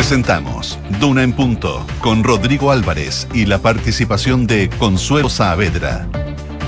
[0.00, 6.08] Presentamos Duna en Punto con Rodrigo Álvarez y la participación de Consuelo Saavedra.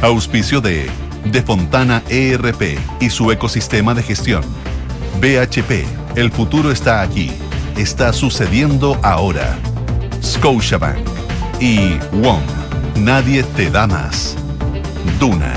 [0.03, 0.90] Auspicio de
[1.24, 4.42] De Fontana ERP y su ecosistema de gestión.
[5.18, 7.32] BHP, el futuro está aquí.
[7.78, 9.56] Está sucediendo ahora.
[10.22, 10.99] Scotiabank
[11.58, 12.42] y WOM.
[12.96, 14.37] Nadie te da más.
[15.19, 15.54] Duna.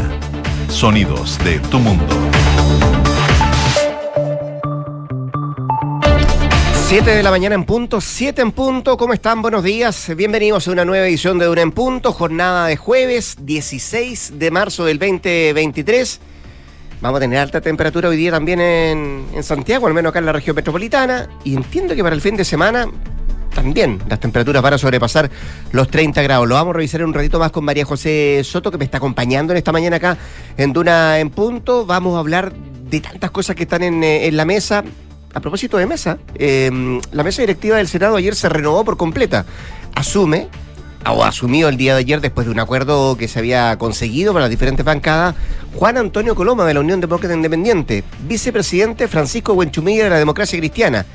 [0.70, 2.35] Sonidos de tu mundo.
[6.88, 9.42] 7 de la mañana en punto, 7 en punto, ¿cómo están?
[9.42, 14.34] Buenos días, bienvenidos a una nueva edición de Una en Punto, jornada de jueves 16
[14.38, 16.20] de marzo del 2023.
[17.02, 20.32] Vamos a tener alta temperatura hoy día también en, Santiago, al menos acá en la
[20.34, 22.88] región metropolitana, y entiendo que para el fin de semana
[23.56, 25.32] también las temperaturas van a sobrepasar
[25.72, 26.48] los 30 grados.
[26.48, 28.98] Lo vamos a revisar en un ratito más con María José Soto, que me está
[28.98, 30.20] acompañando en esta mañana acá
[30.56, 31.88] en Duna en Punto.
[31.88, 34.84] Vamos a hablar de tantas cosas que están en, eh, en la mesa.
[35.36, 36.72] A propósito de mesa, eh,
[37.12, 39.46] la mesa directiva del Senado ayer se renovó por completa.
[39.94, 40.48] Asume,
[41.06, 44.44] o asumió el día de ayer después de un acuerdo que se había conseguido para
[44.44, 45.36] las diferentes bancadas,
[45.76, 51.06] Juan Antonio Coloma de la Unión Demócrata Independiente, vicepresidente Francisco Buenchumilla de la Democracia Cristiana.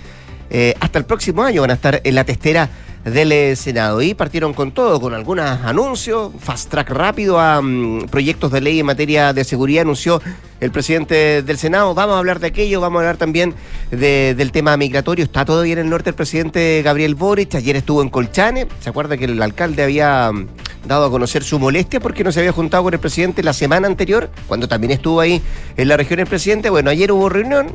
[0.51, 2.69] Eh, hasta el próximo año van a estar en la testera
[3.05, 4.03] del Senado.
[4.03, 8.81] Y partieron con todo, con algunos anuncios, fast track rápido a mm, proyectos de ley
[8.81, 10.21] en materia de seguridad, anunció
[10.61, 11.95] el presidente del Senado.
[11.95, 13.55] Vamos a hablar de aquello, vamos a hablar también
[13.91, 15.25] de- del tema migratorio.
[15.25, 19.17] Está todavía en el norte el presidente Gabriel Boric, ayer estuvo en Colchane, se acuerda
[19.17, 20.47] que el alcalde había mm,
[20.87, 23.87] dado a conocer su molestia porque no se había juntado con el presidente la semana
[23.87, 25.41] anterior, cuando también estuvo ahí
[25.79, 26.69] en la región el presidente.
[26.69, 27.69] Bueno, ayer hubo reunión,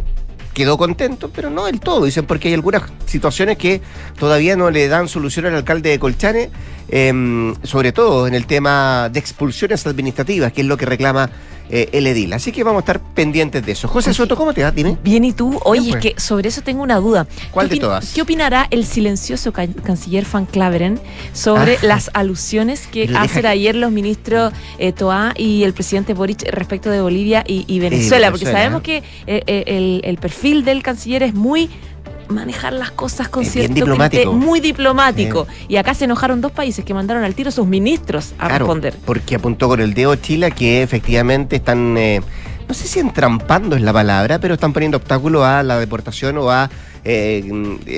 [0.55, 3.81] quedó contento, pero no del todo, dicen, porque hay algunas situaciones que
[4.17, 6.49] todavía no le dan solución al alcalde de Colchane,
[6.87, 11.29] em, sobre todo en el tema de expulsiones administrativas, que es lo que reclama
[11.69, 12.33] eh, el edil.
[12.33, 13.87] Así que vamos a estar pendientes de eso.
[13.87, 14.71] José Soto, ¿cómo te va?
[14.71, 14.97] Dime.
[15.03, 15.59] Bien, ¿y tú?
[15.63, 16.15] Oye, Bien, es pues.
[16.15, 17.27] que sobre eso tengo una duda.
[17.51, 18.13] ¿Cuál ¿Qué de todas?
[18.13, 20.99] ¿Qué opinará el silencioso ca- canciller Van Claveren
[21.33, 21.79] sobre Ah.
[21.83, 26.89] las alusiones que deja hacen ayer los ministros eh, Toá y el presidente Boric respecto
[26.89, 28.29] de Bolivia y, y Venezuela?
[28.31, 28.59] Porque Venezuela.
[28.65, 28.97] sabemos que
[29.27, 31.69] eh, eh, el, el perfil del canciller es muy
[32.29, 34.33] manejar las cosas con Es cierto diplomático.
[34.33, 35.47] muy diplomático.
[35.67, 38.95] Y acá se enojaron dos países que mandaron al tiro sus ministros a Claro, responder.
[39.05, 42.21] porque apuntó con el dedo Chile que efectivamente están, eh,
[42.67, 46.49] no sé si entrampando es la palabra, pero están poniendo obstáculo a la deportación o
[46.51, 46.69] a
[47.03, 47.43] eh,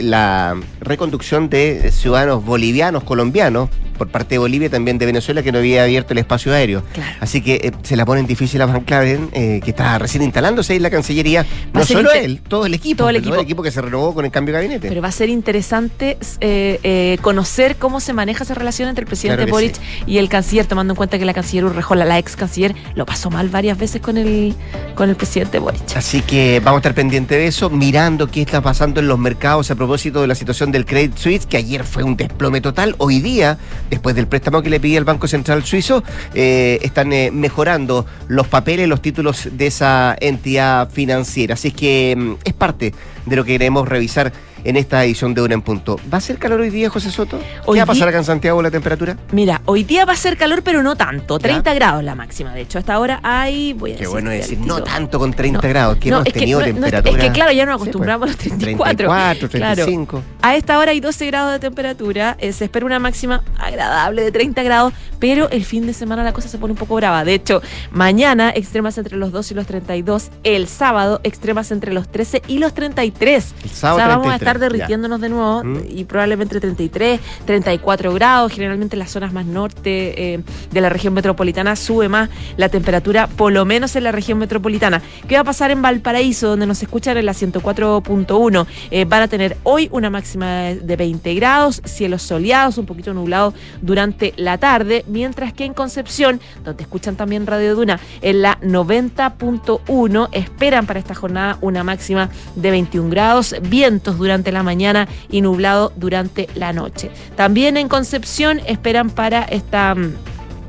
[0.04, 5.52] la reconducción de ciudadanos bolivianos, colombianos, por parte de Bolivia y también de Venezuela, que
[5.52, 6.84] no había abierto el espacio aéreo.
[6.94, 7.16] Claro.
[7.19, 10.74] Así que eh, se la ponen difícil a Van Claveren, eh, que está recién instalándose
[10.74, 11.44] ahí en la Cancillería.
[11.75, 12.97] Va No solo él, todo el equipo.
[13.00, 13.63] todo el equipo.
[13.63, 14.88] que se renovó con el cambio de gabinete.
[14.90, 19.44] Pero va a ser interesante eh, conocer cómo se maneja esa relación entre el presidente
[19.44, 19.75] Claro Boric
[20.06, 23.30] y el canciller, tomando en cuenta que la canciller Urrejola, la ex canciller, lo pasó
[23.30, 24.56] mal varias veces con el,
[24.96, 25.81] con el presidente Boric.
[25.96, 29.72] Así que vamos a estar pendientes de eso, mirando qué está pasando en los mercados
[29.72, 32.96] a propósito de la situación del Credit Suisse, que ayer fue un desplome total.
[32.97, 33.57] Hoy día,
[33.90, 36.03] después del préstamo que le pedía el Banco Central Suizo,
[36.34, 41.53] eh, están eh, mejorando los papeles, los títulos de esa entidad financiera.
[41.53, 42.94] Así que mm, es parte
[43.25, 44.31] de lo que queremos revisar
[44.63, 46.00] en esta edición de Una en Punto.
[46.12, 47.40] ¿Va a ser calor hoy día, José Soto?
[47.40, 49.18] ¿Qué Hoy va a pasar acá en Santiago la temperatura?
[49.31, 51.38] Mira, hoy día va a ser calor, pero no tanto.
[51.40, 51.44] Ya.
[51.44, 52.79] 30 grados la máxima, de hecho.
[52.79, 53.73] Hasta ahora hay.
[53.73, 56.28] Voy a Qué bueno decirte decir, no tanto con 30 No, grados, que no, hemos
[56.28, 57.18] es que tenido no- temperatura.
[57.18, 58.97] Es que claro, ya nos Sí, pues, acostumbramos a los 34.
[59.07, 59.75] 34, Claro.
[59.85, 60.23] 35.
[60.41, 64.31] A esta hora hay 12 grados de temperatura, eh, se espera una máxima agradable de
[64.31, 67.24] 30 grados, pero el fin de semana la cosa se pone un poco brava.
[67.24, 72.07] De hecho, mañana extremas entre los 2 y los 32, el sábado extremas entre los
[72.09, 73.53] 13 y los 33.
[73.63, 74.78] El sábado o sea, vamos a 33, estar ya.
[74.78, 75.78] derritiéndonos de nuevo Mm.
[75.90, 78.51] y probablemente 33, 34 grados.
[78.51, 80.40] Generalmente en las zonas más norte eh,
[80.72, 85.01] de la región metropolitana sube más la temperatura, por lo menos en la región metropolitana.
[85.28, 88.66] ¿Qué va a pasar en Valparaíso, donde nos escuchan en la 104.1?
[88.91, 93.53] Eh, van a tener hoy una máxima de 20 grados, cielos soleados, un poquito nublado
[93.81, 100.29] durante la tarde, mientras que en Concepción, donde escuchan también Radio Duna, en la 90.1
[100.31, 105.92] esperan para esta jornada una máxima de 21 grados, vientos durante la mañana y nublado
[105.95, 107.12] durante la noche.
[107.36, 109.95] También en Concepción esperan para esta...
[109.95, 110.13] mm,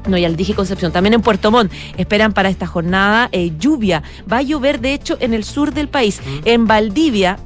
[0.09, 4.03] no, ya le dije Concepción, también en Puerto Montt esperan para esta jornada eh, lluvia.
[4.31, 6.21] Va a llover, de hecho, en el sur del país.
[6.45, 7.39] En Valdivia,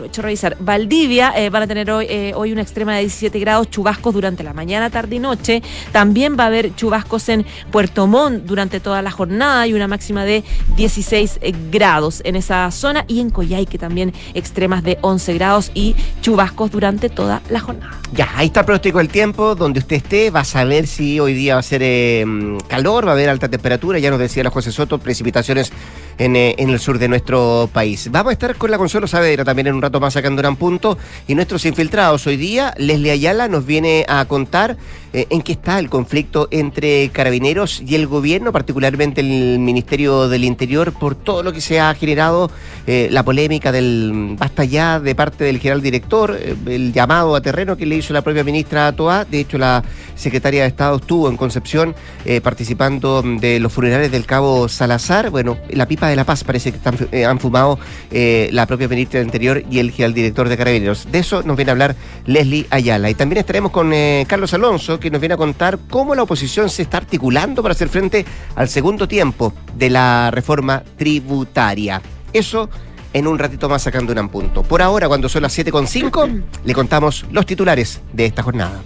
[0.00, 3.68] aprovecho revisar, Valdivia eh, van a tener hoy, eh, hoy una extrema de 17 grados,
[3.68, 5.62] chubascos durante la mañana, tarde y noche.
[5.92, 10.24] También va a haber chubascos en Puerto Montt durante toda la jornada y una máxima
[10.24, 10.42] de
[10.76, 13.04] 16 eh, grados en esa zona.
[13.08, 18.00] Y en Coyhaique también extremas de 11 grados y chubascos durante toda la jornada.
[18.12, 21.34] Ya, ahí está el pronóstico del tiempo, donde usted esté, va a saber si hoy
[21.34, 22.24] día va a ser eh,
[22.68, 25.72] calor, va a haber alta temperatura, ya nos decía la José Soto, precipitaciones
[26.18, 28.08] en, en, el sur de nuestro país.
[28.10, 30.96] Vamos a estar con la Consuelo Saavedra también en un rato más acá Punto
[31.26, 34.76] y nuestros infiltrados hoy día, Leslie Ayala nos viene a contar
[35.12, 40.44] eh, en qué está el conflicto entre carabineros y el gobierno, particularmente el Ministerio del
[40.44, 42.48] Interior, por todo lo que se ha generado,
[42.86, 47.40] eh, la polémica del basta ya de parte del general director, eh, el llamado a
[47.40, 49.24] terreno que le hizo la propia ministra Toa.
[49.24, 49.82] De hecho, la
[50.14, 51.94] secretaria de Estado estuvo en Concepción
[52.42, 55.30] participando de los funerales del cabo Salazar.
[55.30, 57.78] Bueno, la pipa de la paz parece que han fumado
[58.10, 61.10] la propia ministra del Interior y el director de carabineros.
[61.10, 61.96] De eso nos viene a hablar
[62.26, 63.10] Leslie Ayala.
[63.10, 63.92] Y también estaremos con
[64.26, 67.88] Carlos Alonso que nos viene a contar cómo la oposición se está articulando para hacer
[67.88, 68.24] frente
[68.54, 72.00] al segundo tiempo de la reforma tributaria.
[72.32, 72.68] Eso
[73.12, 74.62] en un ratito más sacando un punto.
[74.62, 78.82] Por ahora, cuando son las 7.5, le contamos los titulares de esta jornada.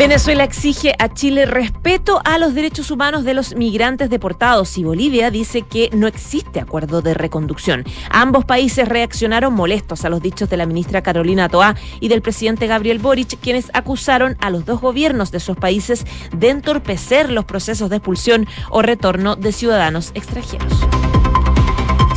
[0.00, 5.30] Venezuela exige a Chile respeto a los derechos humanos de los migrantes deportados y Bolivia
[5.30, 7.84] dice que no existe acuerdo de reconducción.
[8.08, 12.66] Ambos países reaccionaron molestos a los dichos de la ministra Carolina Toá y del presidente
[12.66, 17.90] Gabriel Boric, quienes acusaron a los dos gobiernos de esos países de entorpecer los procesos
[17.90, 20.72] de expulsión o retorno de ciudadanos extranjeros.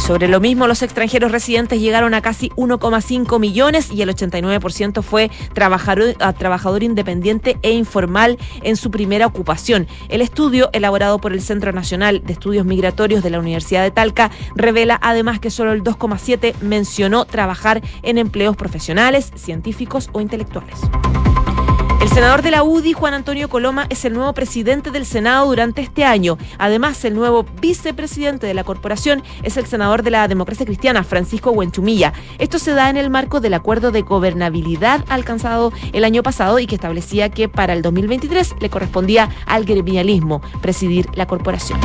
[0.05, 5.31] Sobre lo mismo, los extranjeros residentes llegaron a casi 1,5 millones y el 89% fue
[5.53, 9.87] trabajador, independiente e informal en su primera ocupación.
[10.09, 14.29] El estudio, elaborado por el Centro Nacional de Estudios Migratorios de la Universidad de Talca,
[14.55, 20.81] revela además que solo el 2,7 mencionó trabajar en empleos profesionales, científicos o intelectuales.
[22.03, 25.81] El senador de la UDI, Juan Antonio Coloma, es el nuevo presidente del Senado durante
[25.81, 26.37] este año.
[26.57, 31.51] Además, el nuevo vicepresidente de la corporación es el senador de la democracia cristiana, Francisco
[31.51, 32.11] Huenchumilla.
[32.39, 36.67] Esto se da en el marco del acuerdo de gobernabilidad alcanzado el año pasado y
[36.67, 41.79] que establecía que para el 2023 le correspondía al gremialismo presidir la corporación.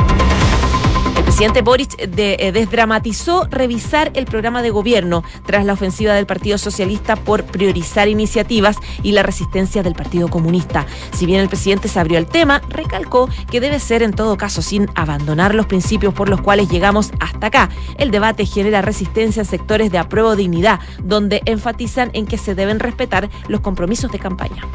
[1.39, 6.57] El presidente Boric eh, desdramatizó revisar el programa de gobierno tras la ofensiva del Partido
[6.57, 10.85] Socialista por priorizar iniciativas y la resistencia del Partido Comunista.
[11.13, 14.61] Si bien el presidente se abrió el tema, recalcó que debe ser en todo caso
[14.61, 17.69] sin abandonar los principios por los cuales llegamos hasta acá.
[17.97, 22.81] El debate genera resistencia en sectores de apruebo dignidad, donde enfatizan en que se deben
[22.81, 24.67] respetar los compromisos de campaña.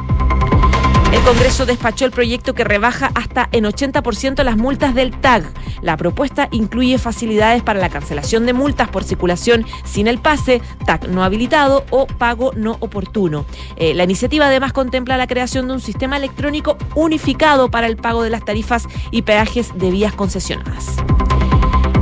[1.15, 5.45] El Congreso despachó el proyecto que rebaja hasta en 80% las multas del TAG.
[5.81, 11.09] La propuesta incluye facilidades para la cancelación de multas por circulación sin el pase, TAG
[11.09, 13.47] no habilitado o pago no oportuno.
[13.77, 18.25] Eh, la iniciativa además contempla la creación de un sistema electrónico unificado para el pago
[18.25, 20.97] de las tarifas y peajes de vías concesionadas.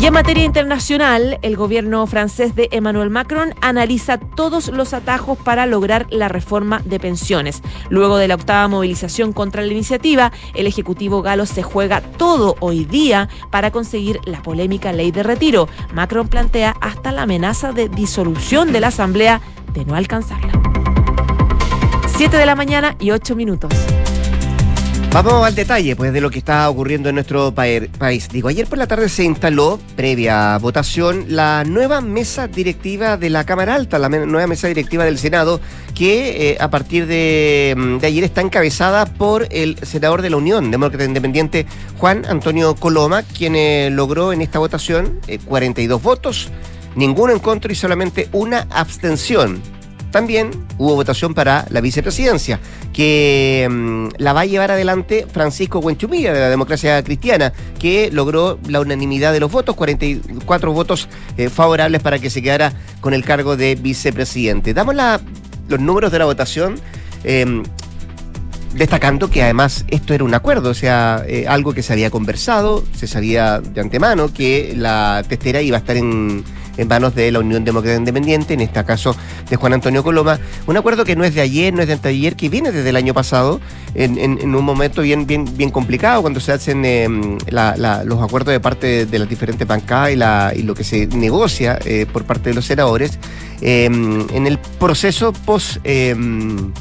[0.02, 5.64] Y en materia internacional, el gobierno francés de Emmanuel Macron analiza todos los atajos para
[5.64, 7.62] lograr la reforma de pensiones.
[7.88, 12.84] Luego de la octava movilización contra la iniciativa, el Ejecutivo galo se juega todo hoy
[12.84, 15.69] día para conseguir la polémica ley de retiro.
[15.94, 19.40] Macron plantea hasta la amenaza de disolución de la Asamblea
[19.72, 20.50] de no alcanzarla.
[22.16, 23.70] Siete de la mañana y ocho minutos.
[25.12, 28.31] Vamos al detalle pues, de lo que está ocurriendo en nuestro país.
[28.31, 33.44] Digo, ayer por la tarde se instaló, previa votación, la nueva mesa directiva de la
[33.44, 35.61] Cámara Alta, la nueva mesa directiva del Senado,
[35.94, 40.38] que eh, a partir de, mm, de, ayer está encabezada por el senador de la
[40.38, 41.67] Unión Demócrata Independiente,
[41.99, 46.49] Juan Antonio Coloma, quien eh, logró en esta votación 42 eh, votos,
[46.97, 49.61] ninguno en contra y solamente una abstención.
[50.12, 52.61] También hubo votación para la vicepresidencia,
[52.92, 58.59] que mm, la va a llevar adelante Francisco Huenchumilla de la democracia cristiana, que logró
[58.69, 63.25] la unanimidad de los votos, 44 votos eh, favorables para que se quedara con el
[63.25, 64.75] cargo de vicepresidente.
[64.75, 64.95] Damos
[65.69, 66.76] los números de la votación.
[67.25, 67.62] Em,
[68.75, 72.83] destacando que además esto era un acuerdo, o sea, eh, algo que se había conversado,
[72.95, 76.42] se sabía de antemano que la testera iba a estar en,
[76.76, 79.14] en manos de la Unión Demócrata Independiente, en este caso
[79.49, 80.38] de Juan Antonio Coloma.
[80.67, 82.97] Un acuerdo que no es de ayer, no es de anteayer, que viene desde el
[82.97, 83.61] año pasado,
[83.95, 85.26] en, un momento bien,
[85.71, 90.75] complicado, cuando se hacen em, los acuerdos de parte de, las diferentes bancadas y lo
[90.75, 93.19] que se negocia eh, por parte de los senadores.
[93.61, 96.73] Em, en el proceso post em,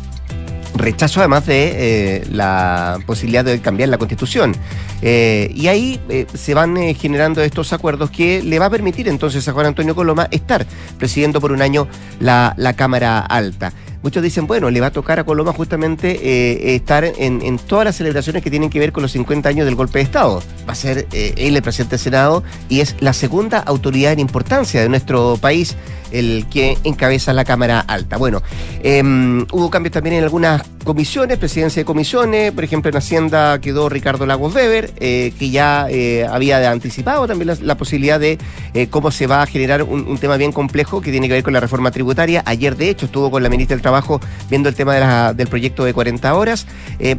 [0.76, 4.56] rechazo además de eh, la posibilidad de cambiar la constitución.
[5.02, 9.48] Eh, y ahí eh, se van generando estos acuerdos que le va a permitir entonces
[9.48, 10.66] a Juan Antonio Coloma estar
[10.98, 11.88] presidiendo por un año
[12.20, 13.74] la, Cámara Alta.
[14.02, 18.42] Muchos dicen, bueno, le va a tocar a Coloma justamente estar en, todas las celebraciones
[18.42, 20.42] que tienen que ver con los 50 años del golpe de Estado.
[20.68, 24.82] va a ser él el presidente del Senado y es la segunda autoridad en importancia
[24.82, 25.76] de nuestro país
[26.12, 28.18] el que encabeza la Cámara Alta.
[28.18, 28.42] Bueno,
[28.84, 33.88] em, hubo cambios también en algunas comisiones, presidencia de comisiones, por ejemplo en Hacienda quedó
[33.90, 38.38] Ricardo Lagos Weber, eh, que ya eh, había anticipado también la, posibilidad de
[38.74, 41.54] eh, cómo se va a generar un, tema bien complejo que tiene que ver con
[41.54, 42.44] la reforma tributaria.
[42.46, 45.94] Ayer, de hecho, estuvo con la ministra del Trabajo viendo el tema del proyecto de
[45.94, 46.68] 40 horas.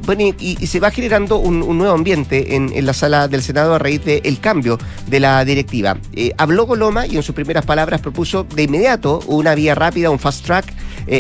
[0.05, 4.05] bueno, y, se va generando un, nuevo ambiente en, la sala del Senado a raíz
[4.05, 5.97] del cambio de la directiva.
[6.37, 8.82] habló Goloma y en sus primeras palabras propuso de inmediato
[9.27, 10.75] una vía rápida, un fast track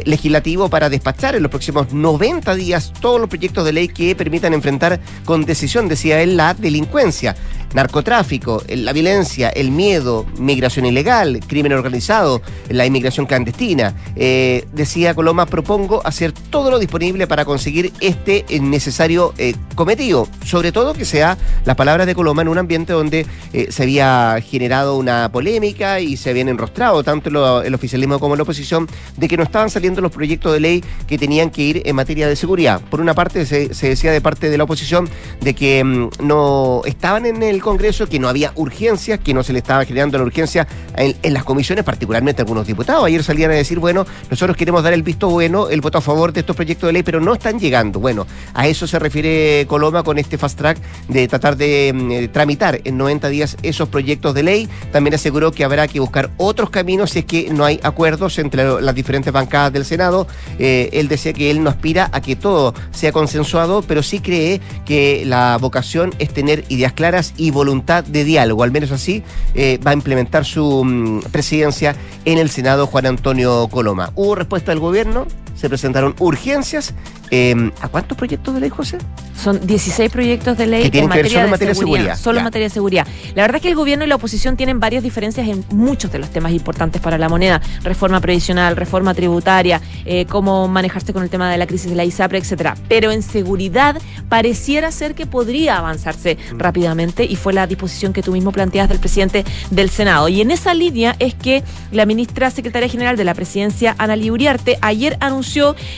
[0.05, 4.55] legislativo para despachar en los próximos 90 días todos los proyectos de ley que permitan
[4.55, 7.37] enfrentar con decisión, decía él, la delincuencia
[7.75, 13.95] narcotráfico, la violencia, el miedo, migración ilegal, crimen organizado, la inmigración clandestina.
[14.17, 20.29] Eh, decía Coloma, propongo hacer todo lo disponible para conseguir este necesario eh, cometido.
[20.45, 24.37] Sobre todo que sea las palabras de Coloma en un ambiente donde eh, se había
[24.43, 29.37] generado una polémica y se habían enrostrado tanto el oficialismo como la oposición de que
[29.37, 32.81] no estaban saliendo los proyectos de ley que tenían que ir en materia de seguridad.
[32.91, 35.09] Por una parte se, decía de parte de la oposición
[35.41, 39.55] de que mm, no estaban en el Congreso, que no había urgencias, que no se
[39.55, 40.67] le estaba generando la urgencia
[40.97, 43.05] en, las comisiones, particularmente algunos diputados.
[43.07, 46.33] Ayer salían a decir, bueno, nosotros queremos dar el visto bueno, el voto a favor
[46.33, 48.01] de estos proyectos de ley, pero no están llegando.
[48.01, 50.79] Bueno, a eso se refiere Coloma con este fast track
[51.09, 54.69] de tratar de mm, eh, tramitar en 90 días esos proyectos de ley.
[54.91, 58.83] También aseguró que habrá que buscar otros caminos si es que no hay acuerdos entre
[58.83, 60.27] las diferentes bancadas del Senado.
[60.59, 64.61] Eh, él decía que él no aspira a que todo sea consensuado, pero sí cree
[64.85, 68.63] que la vocación es tener ideas claras y voluntad de diálogo.
[68.63, 69.23] Al menos así
[69.55, 71.95] eh, va a implementar su mm, presidencia
[72.25, 74.11] en el Senado Juan Antonio Coloma.
[74.15, 75.27] Hubo respuesta del gobierno,
[75.63, 76.93] se presentaron urgencias.
[77.31, 78.99] Em, ¿A cuántos proyectos de ley, José?
[79.41, 82.19] Son 16 proyectos de ley en materia, de, seguridad.
[82.19, 83.07] Solo en materia de seguridad.
[83.37, 86.19] La verdad es que el gobierno y la oposición tienen varias diferencias en muchos de
[86.19, 87.63] los temas importantes para la moneda.
[87.85, 92.05] Reforma previsional, reforma tributaria, eh, cómo manejarse con el tema de la crisis de la
[92.05, 92.75] ISAPRE, etcétera.
[92.89, 96.59] Pero en seguridad pareciera ser que podría avanzarse mm.
[96.59, 100.29] rápidamente y fue la disposición que tú mismo planteas del presidente del Senado.
[100.29, 104.77] Y en esa línea es que la ministra secretaria general de la presidencia, Ana Uriarte,
[104.81, 105.52] ayer anunció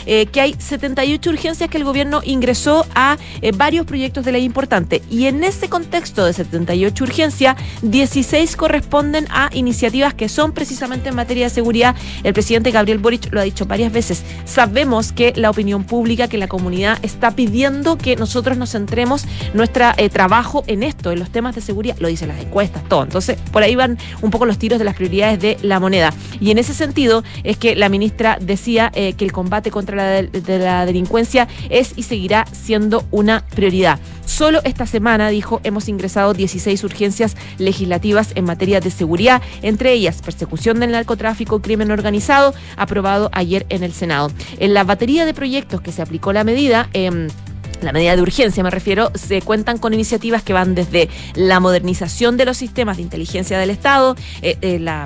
[0.07, 4.45] eh, que hay 78 urgencias que el gobierno ingresó a eh, varios proyectos de ley
[4.45, 5.03] importantes.
[5.11, 11.15] Y en ese contexto de 78 urgencias, 16 corresponden a iniciativas que son precisamente en
[11.15, 11.95] materia de seguridad.
[12.23, 14.23] El presidente Gabriel Boric lo ha dicho varias veces.
[14.45, 19.87] Sabemos que la opinión pública, que la comunidad está pidiendo que nosotros nos centremos nuestro
[19.97, 21.97] eh, trabajo en esto, en los temas de seguridad.
[21.99, 23.03] Lo dicen las encuestas, todo.
[23.03, 26.13] Entonces, por ahí van un poco los tiros de las prioridades de la moneda.
[26.41, 30.59] Y en ese sentido es que la ministra decía que el combate contra la, de
[30.59, 33.99] la delincuencia es y seguirá siendo una prioridad.
[34.25, 40.23] Solo esta semana, dijo, hemos ingresado 16 urgencias legislativas en materia de seguridad, entre ellas
[40.23, 44.31] persecución del narcotráfico, crimen organizado, aprobado ayer en el Senado.
[44.59, 47.29] En la batería de proyectos que se aplicó la medida, eh,
[47.83, 52.37] la medida de urgencia me refiero, se cuentan con iniciativas que van desde la modernización
[52.37, 55.05] de los sistemas de inteligencia del Estado, eh, eh, la,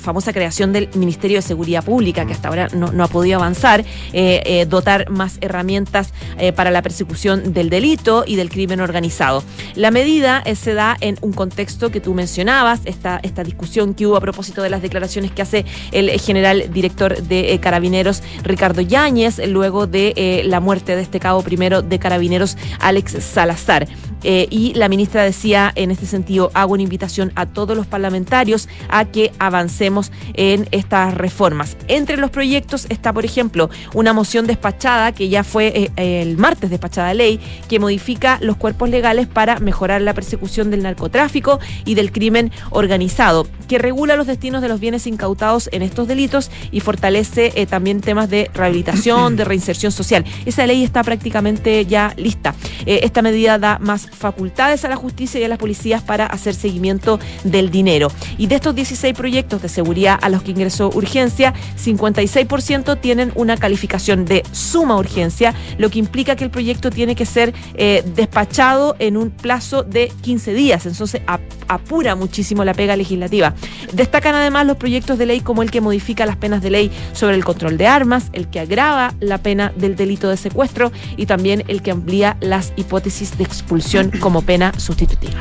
[0.00, 4.66] famosa creación del Ministerio de Seguridad Pública, que hasta ahora no, ha podido avanzar, eh,
[4.68, 6.12] dotar más herramientas
[6.54, 9.42] para la persecución del delito y del crimen organizado.
[9.74, 14.16] La medida se da en un contexto que tú mencionabas, esta, esta discusión que hubo
[14.16, 19.86] a propósito de las declaraciones que hace el general director de Carabineros, Ricardo Yáñez, luego
[19.86, 23.86] de la muerte de este cabo primero de Carabineros Carabineros Alex Salazar.
[24.22, 28.68] Eh, y la ministra decía, en este sentido, hago una invitación a todos los parlamentarios
[28.88, 31.76] a que avancemos en estas reformas.
[31.88, 36.70] Entre los proyectos está, por ejemplo, una moción despachada que ya fue eh, el martes
[36.70, 42.12] despachada ley, que modifica los cuerpos legales para mejorar la persecución del narcotráfico y del
[42.12, 47.52] crimen organizado, que regula los destinos de los bienes incautados en estos delitos y fortalece
[47.54, 50.24] eh, también temas de rehabilitación, de reinserción social.
[50.44, 52.54] Esa ley está prácticamente ya lista.
[52.86, 56.54] Eh, esta medida da más facultades a la justicia y a las policías para hacer
[56.54, 58.08] seguimiento del dinero.
[58.38, 63.56] Y de estos 16 proyectos de seguridad a los que ingresó urgencia, 56% tienen una
[63.56, 68.96] calificación de suma urgencia, lo que implica que el proyecto tiene que ser eh, despachado
[68.98, 70.86] en un plazo de 15 días.
[70.86, 71.22] Entonces
[71.68, 73.54] apura muchísimo la pega legislativa.
[73.92, 77.36] Destacan además los proyectos de ley como el que modifica las penas de ley sobre
[77.36, 81.64] el control de armas, el que agrava la pena del delito de secuestro y también
[81.68, 85.34] el que amplía las hipótesis de expulsión como pena sustitutiva.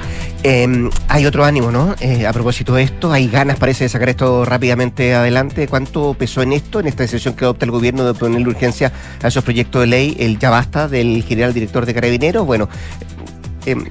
[0.43, 1.95] Em, hay otro ánimo, ¿no?
[1.99, 5.67] Eh, a propósito de esto, hay ganas, parece, de sacar esto rápidamente adelante.
[5.67, 8.91] ¿Cuánto pesó en esto, en esta decisión que adopta el gobierno de poner urgencia
[9.21, 12.45] a esos proyectos de ley, el ya basta del general director de Carabineros?
[12.45, 12.69] Bueno,
[13.65, 13.85] em,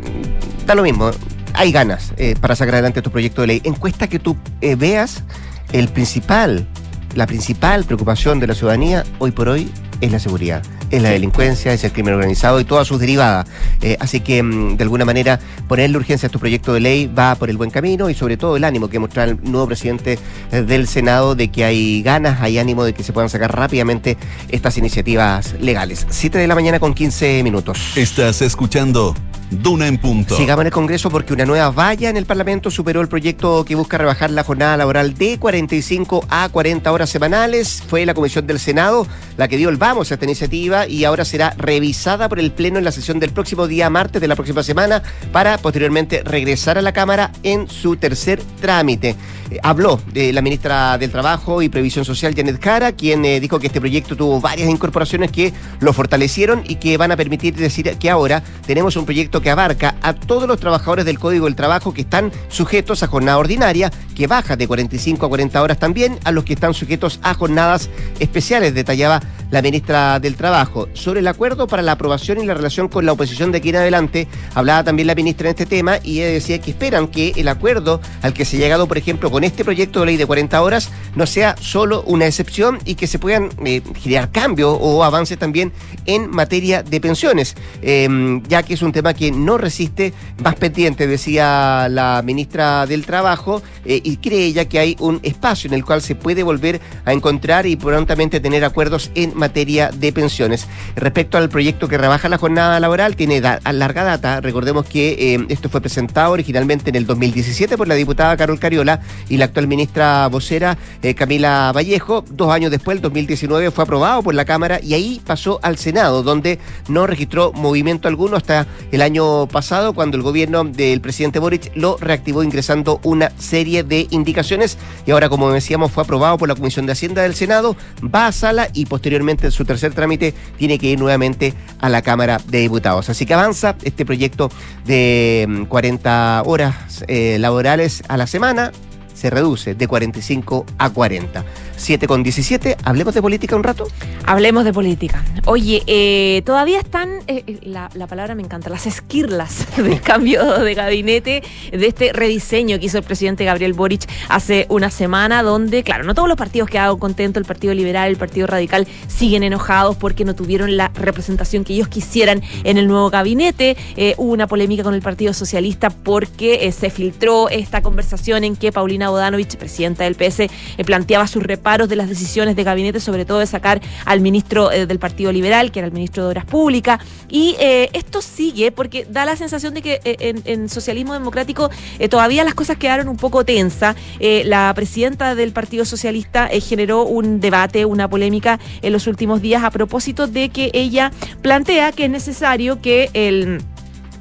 [0.66, 1.10] da lo mismo
[1.58, 3.60] hay ganas eh, para sacar adelante tu proyecto de ley.
[3.64, 5.24] Encuesta que tú eh, veas
[5.72, 6.66] el principal,
[7.14, 11.72] la principal preocupación de la ciudadanía hoy por hoy es la seguridad, es la delincuencia,
[11.72, 13.46] es el crimen organizado y todas sus derivadas.
[13.82, 17.34] Eh, así que, mm, de alguna manera, ponerle urgencia a tu proyecto de ley va
[17.34, 20.18] por el buen camino y sobre todo el ánimo que muestra el nuevo presidente
[20.52, 24.16] eh, del Senado de que hay ganas, hay ánimo de que se puedan sacar rápidamente
[24.48, 26.06] estas iniciativas legales.
[26.08, 27.78] 7 de la mañana con 15 minutos.
[27.96, 29.14] Estás escuchando
[29.50, 30.36] Duna en punto.
[30.36, 33.74] Sigamos en el Congreso porque una nueva valla en el Parlamento superó el proyecto que
[33.74, 37.82] busca rebajar la jornada laboral de 45 a 40 horas semanales.
[37.86, 39.06] Fue la Comisión del Senado
[39.38, 42.78] la que dio el vamos a esta iniciativa y ahora será revisada por el Pleno
[42.78, 45.02] en la sesión del próximo día martes de la próxima semana
[45.32, 49.14] para posteriormente regresar a la Cámara en su tercer trámite.
[49.50, 53.58] Eh, habló de la ministra del Trabajo y Previsión Social, Janet Cara, quien eh, dijo
[53.58, 57.96] que este proyecto tuvo varias incorporaciones que lo fortalecieron y que van a permitir decir
[57.98, 61.94] que ahora tenemos un proyecto que abarca a todos los trabajadores del Código del Trabajo
[61.94, 66.32] que están sujetos a jornada ordinaria, que baja de 45 a 40 horas también, a
[66.32, 67.88] los que están sujetos a jornadas
[68.18, 70.88] especiales, detallaba la ministra del Trabajo.
[70.92, 73.76] Sobre el acuerdo para la aprobación y la relación con la oposición de aquí en
[73.76, 77.48] adelante, hablaba también la ministra en este tema y ella decía que esperan que el
[77.48, 80.60] acuerdo al que se ha llegado, por ejemplo, con este proyecto de ley de 40
[80.62, 85.38] horas, no sea solo una excepción y que se puedan eh, generar cambios o avances
[85.38, 85.72] también
[86.06, 91.06] en materia de pensiones, em, ya que es un tema que no resiste más pendiente,
[91.06, 95.84] decía la ministra del Trabajo, eh, y cree ella que hay un espacio en el
[95.84, 100.66] cual se puede volver a encontrar y prontamente tener acuerdos en materia de pensiones.
[100.96, 104.40] Respecto al proyecto que rebaja la jornada laboral, tiene larga data.
[104.40, 109.00] Recordemos que eh, esto fue presentado originalmente en el 2017 por la diputada Carol Cariola
[109.28, 112.24] y la actual ministra vocera eh, Camila Vallejo.
[112.30, 116.22] Dos años después, el 2019, fue aprobado por la Cámara y ahí pasó al Senado,
[116.22, 116.58] donde
[116.88, 121.96] no registró movimiento alguno hasta el año pasado, cuando el gobierno del presidente Boric lo
[121.98, 124.78] reactivó ingresando una serie de indicaciones.
[125.06, 128.32] Y ahora, como decíamos, fue aprobado por la Comisión de Hacienda del Senado, va a
[128.32, 132.60] sala y posteriormente en su tercer trámite tiene que ir nuevamente a la Cámara de
[132.60, 133.08] Diputados.
[133.08, 134.50] Así que avanza este proyecto
[134.86, 138.72] de 40 mm, horas eh, laborales a la semana,
[139.18, 141.44] se reduce de 45 a 40.
[141.76, 142.76] 7 con 17.
[142.84, 143.88] ¿Hablemos de política un rato?
[144.26, 145.24] Hablemos de política.
[145.44, 150.74] Oye, eh, todavía están, eh, eh, la, palabra me encanta, las esquirlas del cambio de
[150.74, 156.04] gabinete, de este rediseño que hizo el presidente Gabriel Boric hace una semana, donde, claro,
[156.04, 160.24] no todos los partidos quedaron contentos, el Partido Liberal, el Partido Radical siguen enojados porque
[160.24, 163.76] no tuvieron la representación que ellos quisieran en el nuevo gabinete.
[164.16, 169.07] hubo una polémica con el Partido Socialista porque se filtró esta conversación en que Paulina
[169.10, 170.48] Bodanovich, presidenta del PS,
[170.84, 174.86] planteaba su reparto de las decisiones de gabinete, sobre todo de sacar al ministro eh,
[174.86, 177.00] del Partido Liberal, que era el ministro de Obras Públicas.
[177.28, 181.70] Y eh, esto sigue porque da la sensación de que eh, en, socialismo democrático
[182.10, 183.96] todavía las cosas quedaron un poco tensas.
[184.20, 189.70] la presidenta del Partido Socialista generó un debate, una polémica en los últimos días a
[189.70, 191.10] propósito de que ella
[191.42, 193.62] plantea que es necesario que el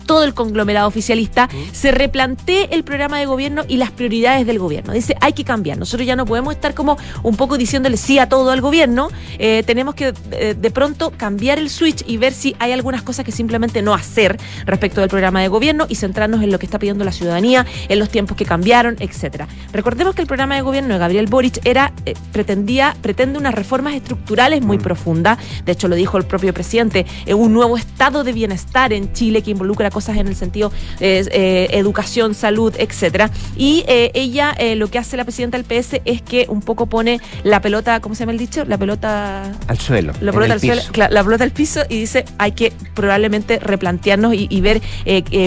[0.08, 4.93] todo el conglomerado oficialista, se replantee el programa de gobierno y las prioridades del gobierno.
[4.93, 5.78] Dice, hay que cambiar.
[5.78, 9.10] Nosotros ya no podemos estar como un poco diciéndole sí a todo al gobierno.
[9.38, 13.26] Eh, tenemos que eh, de pronto cambiar el switch y ver si hay algunas cosas
[13.26, 16.80] que simplemente no hacer respecto del programa de gobierno y centrarnos en lo que está
[16.80, 19.48] pidiendo la ciudadanía, en los tiempos que cambiaron, etcétera.
[19.74, 23.93] Recordemos que el programa de gobierno de Gabriel Boric era, eh, pretendía, pretende unas reformas
[23.93, 24.82] estructurales muy mm.
[24.82, 25.38] profundas.
[25.65, 29.52] De hecho, lo dijo el propio presidente, un nuevo estado de bienestar en Chile que
[29.52, 33.32] involucra cosas en el sentido de eh, educación, salud, etcétera.
[33.56, 36.86] Y eh, ella, eh, lo que hace la presidenta del PS es que un poco
[36.86, 38.64] pone la pelota, ¿cómo se llama el dicho?
[38.66, 40.14] La pelota al suelo.
[40.22, 44.62] La pelota al suelo, la pelota al piso y dice hay que probablemente replantearnos y,
[44.62, 44.84] ver,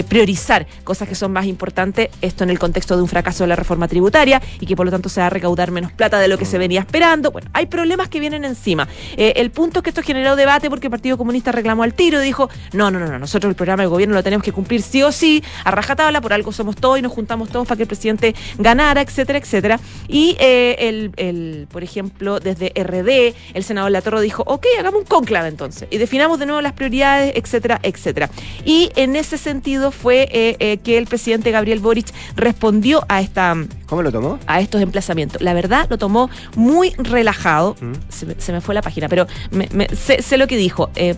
[0.09, 3.55] priorizar cosas que son más importantes, esto en el contexto de un fracaso de la
[3.55, 6.37] reforma tributaria y que por lo tanto se va a recaudar menos plata de lo
[6.37, 7.31] que se venía esperando.
[7.31, 8.89] Bueno, hay problemas que vienen encima.
[9.15, 12.25] el punto es que esto generó debate porque el Partido Comunista reclamó al tiro y
[12.25, 15.03] dijo, no, no, no, no, nosotros el programa del gobierno lo tenemos que cumplir sí
[15.03, 17.87] o sí, a rajatabla, por algo somos todos y nos juntamos todos para que el
[17.87, 19.79] presidente ganara, etcétera, etcétera.
[20.07, 25.07] Y eh, el, el, por ejemplo, desde RD, el senador Latorro dijo, ok, hagamos un
[25.07, 28.29] conclave entonces y definamos de nuevo las prioridades, etcétera, etcétera.
[28.65, 33.55] Y en ese sentido fue eh, eh, que el presidente Gabriel Boric respondió a esta...
[33.85, 34.39] ¿Cómo lo tomó?
[34.47, 35.41] A estos emplazamientos.
[35.41, 37.75] La verdad, lo tomó muy relajado.
[37.81, 37.93] Mm.
[38.09, 40.89] Se, me, fue la página, pero me, sé, lo que dijo.
[40.95, 41.15] eh,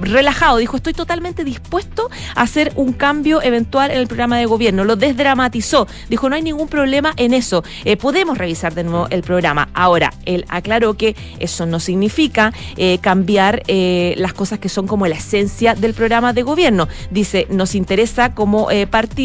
[0.00, 4.84] relajado, dijo, estoy totalmente dispuesto a hacer un cambio eventual en el programa de gobierno,
[4.84, 9.22] lo desdramatizó, dijo, no hay ningún problema en eso, eh, podemos revisar de nuevo el
[9.22, 9.68] programa.
[9.74, 15.16] Ahora, él aclaró que eso no significa eh, cambiar las cosas que son como la
[15.16, 16.88] esencia del programa de gobierno.
[17.10, 18.68] Dice, nos interesa como,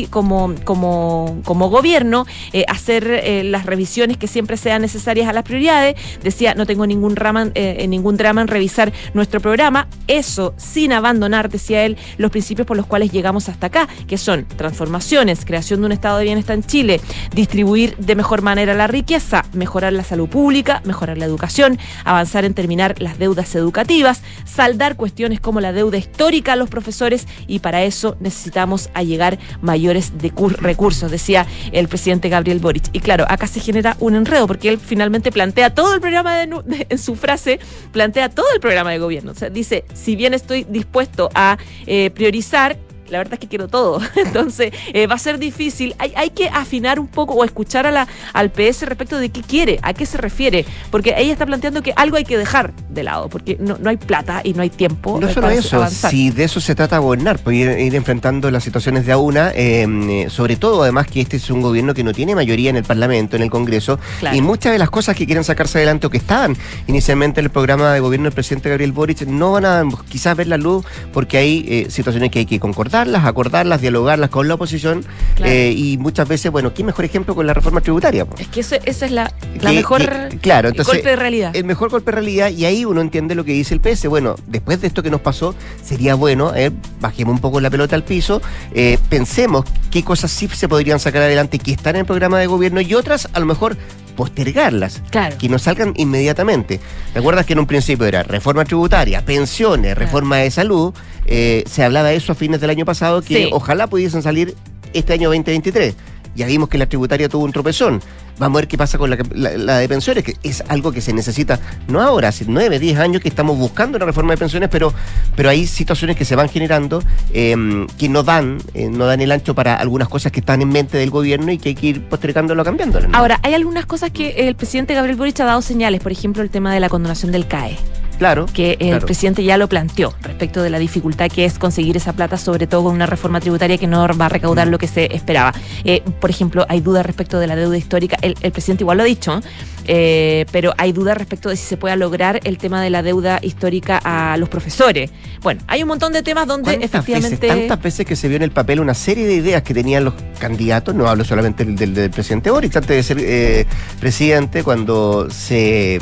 [0.09, 2.25] como, como, como gobierno
[2.67, 5.95] hacer las revisiones que siempre sean necesarias a las prioridades.
[6.23, 7.45] Decía, no tengo ningún, rama,
[7.87, 9.87] ningún drama en revisar nuestro programa.
[10.08, 14.45] Eso sin abandonar, decía él, los principios por los cuales llegamos hasta acá, que son
[14.45, 17.01] transformaciones, creación de un estado de bienestar en Chile,
[17.34, 22.53] distribuir de mejor manera la riqueza, mejorar la salud pública, mejorar la educación, avanzar en
[22.53, 27.84] terminar las deudas educativas, saldar cuestiones como la deuda histórica a los profesores y para
[27.84, 30.12] eso necesitamos allegar mayores
[30.58, 32.89] recursos, decía el presidente Gabriel Boric.
[32.91, 36.97] Y claro, acá se genera un enredo porque él finalmente plantea todo el programa en
[36.97, 37.60] su frase,
[37.91, 39.32] plantea todo el programa de gobierno.
[39.32, 42.77] O sea, dice, si bien estoy dispuesto a eh, priorizar
[43.09, 44.01] la verdad es que quiero todo.
[44.15, 45.95] Entonces, eh, va a ser difícil.
[45.99, 49.41] Hay, hay, que afinar un poco o escuchar a la, al PS respecto de qué
[49.41, 50.65] quiere, a qué se refiere.
[50.89, 53.97] Porque ella está planteando que algo hay que dejar de lado, porque no, no hay
[53.97, 55.19] plata y no hay tiempo.
[55.19, 59.05] No solo eso, si de eso se trata gobernar, pues ir, ir enfrentando las situaciones
[59.05, 62.13] de a una, em, eh, sobre todo además que este es un gobierno que no
[62.13, 63.99] tiene mayoría en el Parlamento, en el Congreso,
[64.33, 66.55] y muchas de las cosas que quieren sacarse adelante o que estaban
[66.87, 70.47] inicialmente en el programa de gobierno del presidente Gabriel Boric no van a quizás ver
[70.47, 75.03] la luz porque hay eh, situaciones que hay que concordar acordarlas, dialogarlas con la oposición
[75.43, 78.25] eh, y muchas veces, bueno, ¿qué mejor ejemplo con la reforma tributaria?
[78.38, 80.01] Es que esa es la, mejor
[80.41, 81.56] claro, entonces, golpe de realidad.
[81.56, 84.08] El mejor golpe de realidad y ahí uno entiende lo que dice el PS.
[84.08, 87.95] Bueno, después de esto que nos pasó, sería bueno, eh, bajemos un poco la pelota
[87.95, 88.41] al piso,
[88.73, 92.47] eh, pensemos qué cosas sí se podrían sacar adelante que están en el programa de
[92.47, 93.77] gobierno y otras a lo mejor
[94.15, 95.38] postergarlas, claro.
[95.38, 96.80] que no salgan inmediatamente.
[97.13, 100.93] ¿Recuerdas que en un principio era reforma tributaria, pensiones, reforma de salud?
[101.26, 104.56] Eh, se hablaba de eso a fines del año pasado, que ojalá pudiesen salir
[104.93, 105.95] este año 2023.
[106.35, 108.01] Ya vimos que la tributaria tuvo un tropezón.
[108.39, 111.59] Vamos a ver qué pasa con la, de pensiones, que es algo que se necesita,
[111.87, 114.91] no ahora, hace nueve, diez años que estamos buscando una reforma de pensiones, pero,
[115.35, 119.31] pero hay situaciones que se van generando em, que no dan, eh, no dan el
[119.31, 122.01] ancho para algunas cosas que están en mente del gobierno y que hay que ir
[122.05, 123.09] postergándolo, cambiándolo.
[123.13, 126.49] Ahora, hay algunas cosas que el presidente Gabriel Boric ha dado señales, por ejemplo, el
[126.49, 127.77] tema de la condonación del CAE.
[128.17, 128.45] Claro.
[128.45, 132.38] Que el presidente ya lo planteó respecto de la dificultad que es conseguir esa plata,
[132.38, 135.54] sobre todo con una reforma tributaria que no va a recaudar lo que se esperaba.
[135.84, 138.17] Eh, por ejemplo, hay dudas respecto de la deuda histórica.
[138.21, 139.41] El, presidente igual lo ha dicho,
[139.86, 143.39] eh, pero hay dudas respecto de si se pueda lograr el tema de la deuda
[143.41, 145.12] histórica a los profesores.
[145.41, 147.47] Bueno, hay un montón de temas donde efectivamente.
[147.47, 150.13] tantas veces que se vio en el papel una serie de ideas que tenían los
[150.39, 153.65] candidatos, no hablo solamente del, del, presidente Boric, antes de ser eh,
[153.99, 155.99] presidente, cuando se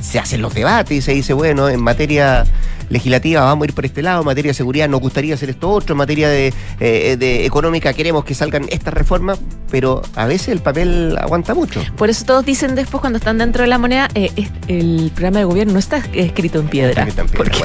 [0.00, 2.44] se hacen los debates y se dice, bueno, en materia
[2.88, 5.70] legislativa vamos a ir por este lado, en materia de seguridad nos gustaría hacer esto
[5.70, 9.38] otro, en materia de, eh, de económica queremos que salgan estas reformas,
[9.70, 11.82] pero a veces el papel aguanta mucho.
[11.96, 14.30] Por eso todos dicen después cuando están dentro de la moneda, eh,
[14.68, 17.06] el programa de gobierno no está escrito en piedra.
[17.36, 17.58] Porque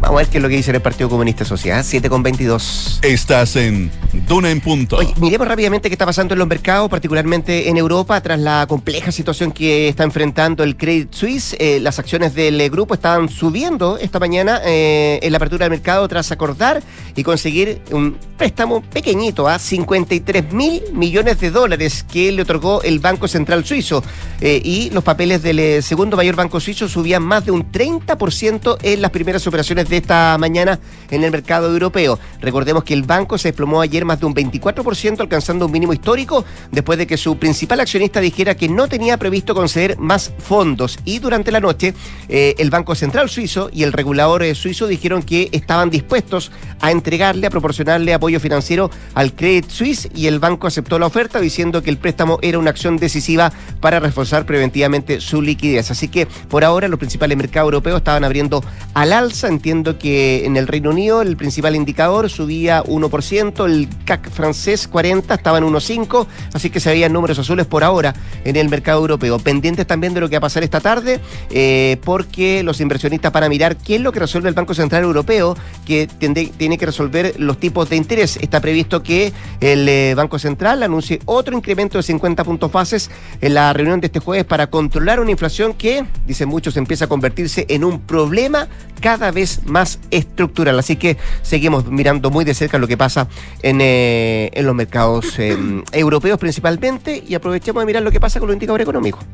[0.00, 3.00] Vamos a ver qué es lo que dice el Partido Comunista Social, 7 con 22.
[3.02, 3.90] Estás en
[4.26, 4.96] Duna en Punto.
[4.96, 9.12] Oye, miremos rápidamente qué está pasando en los mercados, particularmente en Europa, tras la compleja
[9.12, 11.56] situación que está enfrentando el Credit Suisse.
[11.58, 16.06] Eh, las acciones del grupo estaban subiendo esta mañana eh, en la apertura del mercado
[16.08, 16.82] tras acordar
[17.14, 22.98] y conseguir un préstamo pequeñito a 53 mil millones de dólares que le otorgó el
[22.98, 24.02] Banco Central Suizo.
[24.40, 28.78] Eh, y los papeles del eh, segundo mayor banco suizo subían más de un 30%
[28.82, 32.18] en las primeras operaciones de esta mañana en el mercado europeo.
[32.40, 36.44] Recordemos que el banco se desplomó ayer más de un 24%, alcanzando un mínimo histórico
[36.70, 40.98] después de que su principal accionista dijera que no tenía previsto conceder más fondos.
[41.04, 41.94] Y durante la noche,
[42.28, 46.50] el Banco Central Suizo y el regulador suizo dijeron que estaban dispuestos
[46.80, 51.40] a entregarle, a proporcionarle apoyo financiero al Credit Suisse y el banco aceptó la oferta
[51.40, 55.90] diciendo que el préstamo era una acción decisiva para reforzar preventivamente su liquidez.
[55.90, 59.48] Así que por ahora los principales mercados europeos estaban abriendo al alza.
[59.48, 65.34] Entiendo que en el Reino Unido el principal indicador subía 1%, el CAC francés 40
[65.34, 69.38] estaba en 1,5, así que se veían números azules por ahora en el mercado europeo.
[69.38, 73.44] Pendientes también de lo que va a pasar esta tarde, eh, porque los inversionistas van
[73.44, 77.34] a mirar qué es lo que resuelve el Banco Central Europeo, que tiene que resolver
[77.38, 78.36] los tipos de interés.
[78.36, 83.54] Está previsto que el eh, Banco Central anuncie otro incremento de 50 puntos bases en
[83.54, 87.66] la reunión de este jueves para controlar una inflación que, dicen muchos, empieza a convertirse
[87.68, 88.68] en un problema
[89.00, 90.78] cada vez más estructural.
[90.78, 93.26] Así que seguimos mirando muy de cerca lo que pasa
[93.62, 95.56] en, eh, los mercados eh,
[95.90, 99.24] europeos principalmente y aprovechemos de mirar lo que pasa con los indicadores económicos.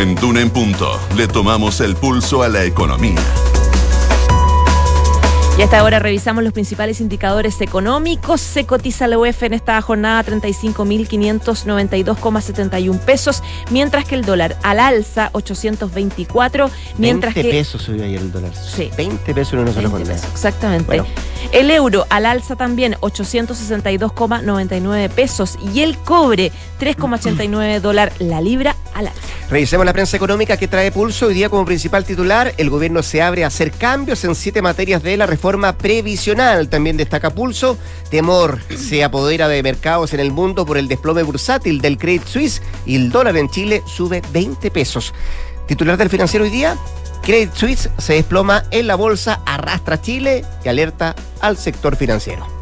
[0.00, 0.98] En Duna Punto.
[1.14, 3.49] Le tomamos el pulso a la economía
[5.60, 8.40] Y hasta ahora revisamos los principales indicadores económicos.
[8.40, 15.28] Se cotiza la UEF en esta jornada 35.592,71 pesos, mientras que el dólar al alza
[15.34, 18.52] 824, mientras 20 que pesos subió ayer el dólar.
[18.54, 18.90] Sí.
[18.96, 20.14] 20 pesos en una sola 20 moneda.
[20.14, 20.86] pesos, exactamente.
[20.86, 21.04] Bueno.
[21.52, 29.08] El euro al alza también 862,99 pesos y el cobre 3,89 dólar la libra al
[29.08, 29.20] alza.
[29.50, 31.26] Revisemos la prensa económica que trae pulso.
[31.26, 35.02] Hoy día como principal titular, el gobierno se abre a hacer cambios en siete materias
[35.02, 36.68] de la reforma previsional.
[36.68, 37.78] También destaca pulso.
[38.10, 42.62] Temor se apodera de mercados en el mundo por el desplome bursátil del Credit Suisse
[42.86, 45.14] y el dólar en Chile sube 20 pesos.
[45.66, 46.76] Titular del financiero hoy día,
[47.22, 52.59] Credit Suisse se desploma en la bolsa, arrastra Chile y alerta al sector financiero.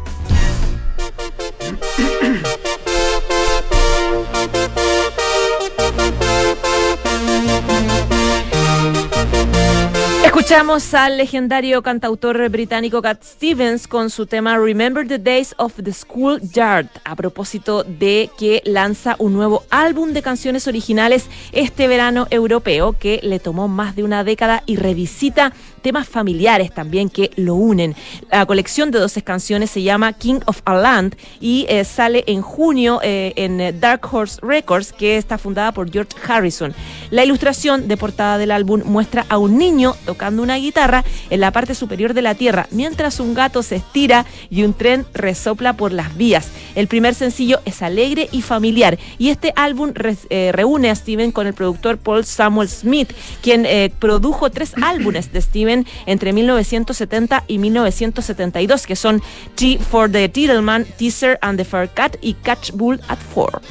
[10.49, 15.93] Escuchamos al legendario cantautor británico Cat Stevens con su tema Remember the Days of the
[15.93, 22.25] School Yard a propósito de que lanza un nuevo álbum de canciones originales este verano
[22.31, 27.55] europeo que le tomó más de una década y revisita temas familiares también que lo
[27.55, 27.95] unen.
[28.31, 32.41] La colección de 12 canciones se llama King of Our Land y eh, sale en
[32.41, 36.73] junio eh, en Dark Horse Records, que está fundada por George Harrison.
[37.09, 41.51] La ilustración de portada del álbum muestra a un niño tocando una guitarra en la
[41.51, 45.91] parte superior de la tierra, mientras un gato se estira y un tren resopla por
[45.91, 46.49] las vías.
[46.75, 49.93] El primer sencillo es alegre y familiar y este álbum
[50.29, 53.11] eh, reúne a Steven con el productor Paul Samuel Smith,
[53.41, 55.68] quien eh, produjo tres álbumes de Steven
[56.05, 59.21] entre 1970 y 1972, que son
[59.55, 63.61] T for the Titelman, Teaser and the Fair Cat y Catch Bull at Four.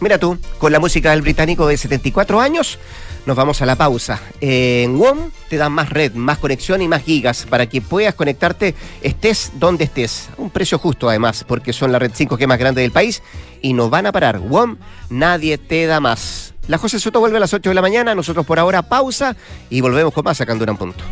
[0.00, 2.78] Mira tú, con la música del británico de 74 años,
[3.24, 4.20] nos vamos a la pausa.
[4.40, 8.74] En WOM te dan más red, más conexión y más gigas para que puedas conectarte
[9.00, 10.28] estés donde estés.
[10.38, 13.22] Un precio justo además, porque son la red 5G más grande del país
[13.60, 14.40] y no van a parar.
[14.40, 14.76] WOM,
[15.08, 16.51] nadie te da más.
[16.68, 19.36] La José Soto vuelve a las 8 de la mañana, nosotros por ahora pausa
[19.68, 21.04] y volvemos con más sacando un punto.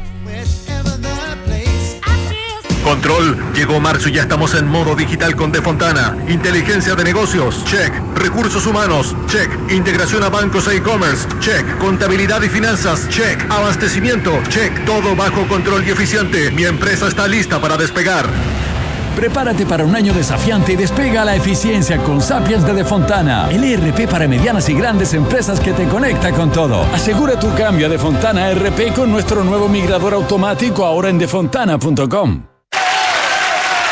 [2.85, 6.17] Control, llegó marzo y ya estamos en modo digital con Defontana.
[6.29, 7.93] Inteligencia de negocios, check.
[8.17, 9.51] Recursos humanos, check.
[9.71, 11.79] Integración a bancos e e-commerce, check.
[11.79, 13.39] Contabilidad y finanzas, check.
[13.51, 14.85] Abastecimiento, check.
[14.87, 16.51] Todo bajo control y eficiente.
[16.53, 18.27] Mi empresa está lista para despegar.
[19.21, 24.09] Prepárate para un año desafiante y despega la eficiencia con Sapiens de Defontana, el ERP
[24.09, 26.85] para medianas y grandes empresas que te conecta con todo.
[26.95, 32.50] Asegura tu cambio a Defontana RP con nuestro nuevo migrador automático ahora en defontana.com.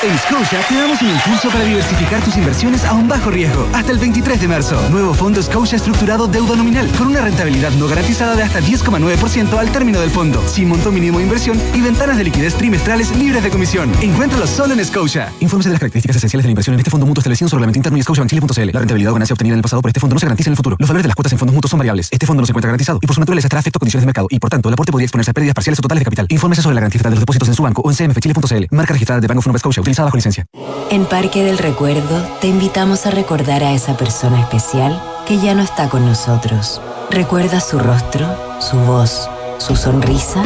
[0.00, 3.68] En Scotia te damos un impulso para diversificar tus inversiones a un bajo riesgo.
[3.74, 4.80] Hasta el 23 de marzo.
[4.90, 9.72] Nuevo fondo Scotia estructurado deuda nominal con una rentabilidad no garantizada de hasta 10,9% al
[9.72, 13.50] término del fondo, sin monto mínimo de inversión y ventanas de liquidez trimestrales libres de
[13.50, 13.90] comisión.
[14.00, 15.32] Encuéntralo solo en Scotia.
[15.40, 17.56] Infórmese de las características esenciales de la inversión en este fondo mutuo establecido en su
[17.56, 18.70] reglamento interno y scotiabankchile.cl.
[18.72, 20.52] La rentabilidad o ganancia obtenida en el pasado por este fondo no se garantiza en
[20.52, 20.76] el futuro.
[20.78, 22.06] Los valores de las cuotas en fondos mutuos son variables.
[22.12, 24.06] Este fondo no se encuentra garantizado y por su naturaleza estará afecto a condiciones de
[24.06, 26.26] mercado y por tanto el aporte podría exponerse a pérdidas parciales o totales de capital.
[26.28, 28.76] Infórmese sobre la garantía de los depósitos en su banco o en cmfchile.cl.
[28.76, 30.46] Marca registrada de Nova Scotia utilizada licencia.
[30.90, 35.62] En Parque del Recuerdo te invitamos a recordar a esa persona especial que ya no
[35.62, 36.80] está con nosotros.
[37.10, 38.26] ¿Recuerdas su rostro,
[38.60, 40.42] su voz, su sonrisa?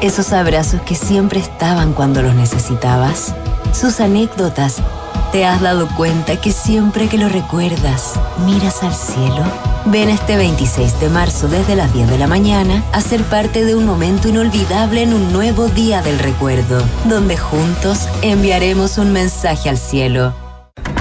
[0.00, 3.34] Esos abrazos que siempre estaban cuando los necesitabas.
[3.72, 4.76] Sus anécdotas.
[5.32, 8.14] ¿Te has dado cuenta que siempre que lo recuerdas,
[8.46, 9.44] miras al cielo?
[9.86, 13.74] Ven este 26 de marzo desde las 10 de la mañana a ser parte de
[13.74, 19.78] un momento inolvidable en un nuevo día del recuerdo, donde juntos enviaremos un mensaje al
[19.78, 20.45] cielo.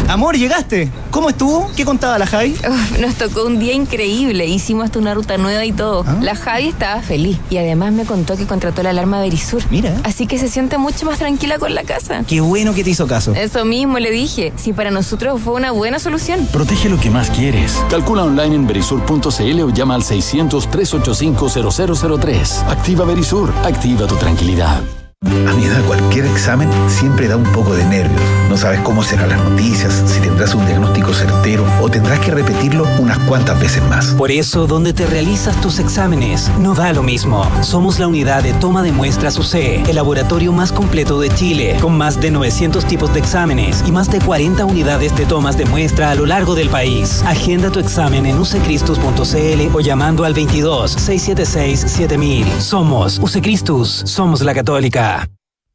[0.07, 0.91] Amor, llegaste.
[1.09, 1.71] ¿Cómo estuvo?
[1.75, 2.51] ¿Qué contaba la Javi?
[2.69, 4.45] Uf, nos tocó un día increíble.
[4.45, 6.05] Hicimos hasta una ruta nueva y todo.
[6.07, 6.17] ¿Ah?
[6.21, 9.63] La Javi estaba feliz y además me contó que contrató la alarma Verisur.
[9.71, 9.95] Mira.
[10.03, 12.23] Así que se siente mucho más tranquila con la casa.
[12.27, 13.33] Qué bueno que te hizo caso.
[13.33, 14.53] Eso mismo le dije.
[14.55, 16.47] Si para nosotros fue una buena solución.
[16.51, 17.73] Protege lo que más quieres.
[17.89, 22.69] Calcula online en verisur.cl o llama al 600-385-0003.
[22.69, 23.51] Activa Verisur.
[23.63, 24.81] Activa tu tranquilidad.
[25.25, 28.21] A mi edad cualquier examen siempre da un poco de nervios.
[28.49, 32.85] No sabes cómo serán las noticias, si tendrás un diagnóstico certero o tendrás que repetirlo
[32.99, 34.07] unas cuantas veces más.
[34.07, 37.49] Por eso, donde te realizas tus exámenes, no da lo mismo.
[37.61, 41.97] Somos la unidad de toma de muestras UC, el laboratorio más completo de Chile, con
[41.97, 46.11] más de 900 tipos de exámenes y más de 40 unidades de tomas de muestra
[46.11, 47.23] a lo largo del país.
[47.25, 52.47] Agenda tu examen en ucecristus.cl o llamando al 22 676 7000.
[52.59, 55.14] Somos UCECristus, somos la católica.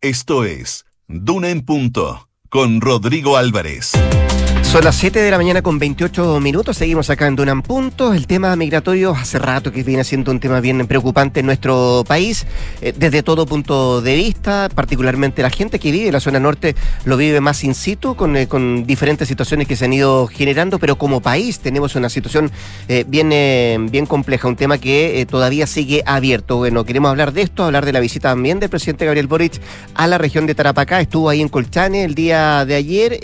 [0.03, 3.93] Esto es Duna en Punto con Rodrigo Álvarez.
[4.71, 8.15] Son las 7 de la mañana con 28 minutos, seguimos acá en Dunam Punto.
[8.15, 12.47] El tema migratorio hace rato que viene siendo un tema bien preocupante en nuestro país,
[12.81, 16.77] eh, desde todo punto de vista, particularmente la gente que vive en la zona norte
[17.05, 20.79] lo vive más in situ, con, eh, con diferentes situaciones que se han ido generando,
[20.79, 22.53] pero como país tenemos una situación
[22.87, 26.59] eh, bien, eh, compleja, un tema que todavía sigue abierto.
[26.59, 29.61] Bueno, queremos hablar de esto, hablar de la visita también del presidente Gabriel Boric
[29.97, 33.19] a la región de Tarapacá, estuvo ahí en Colchane el día de ayer,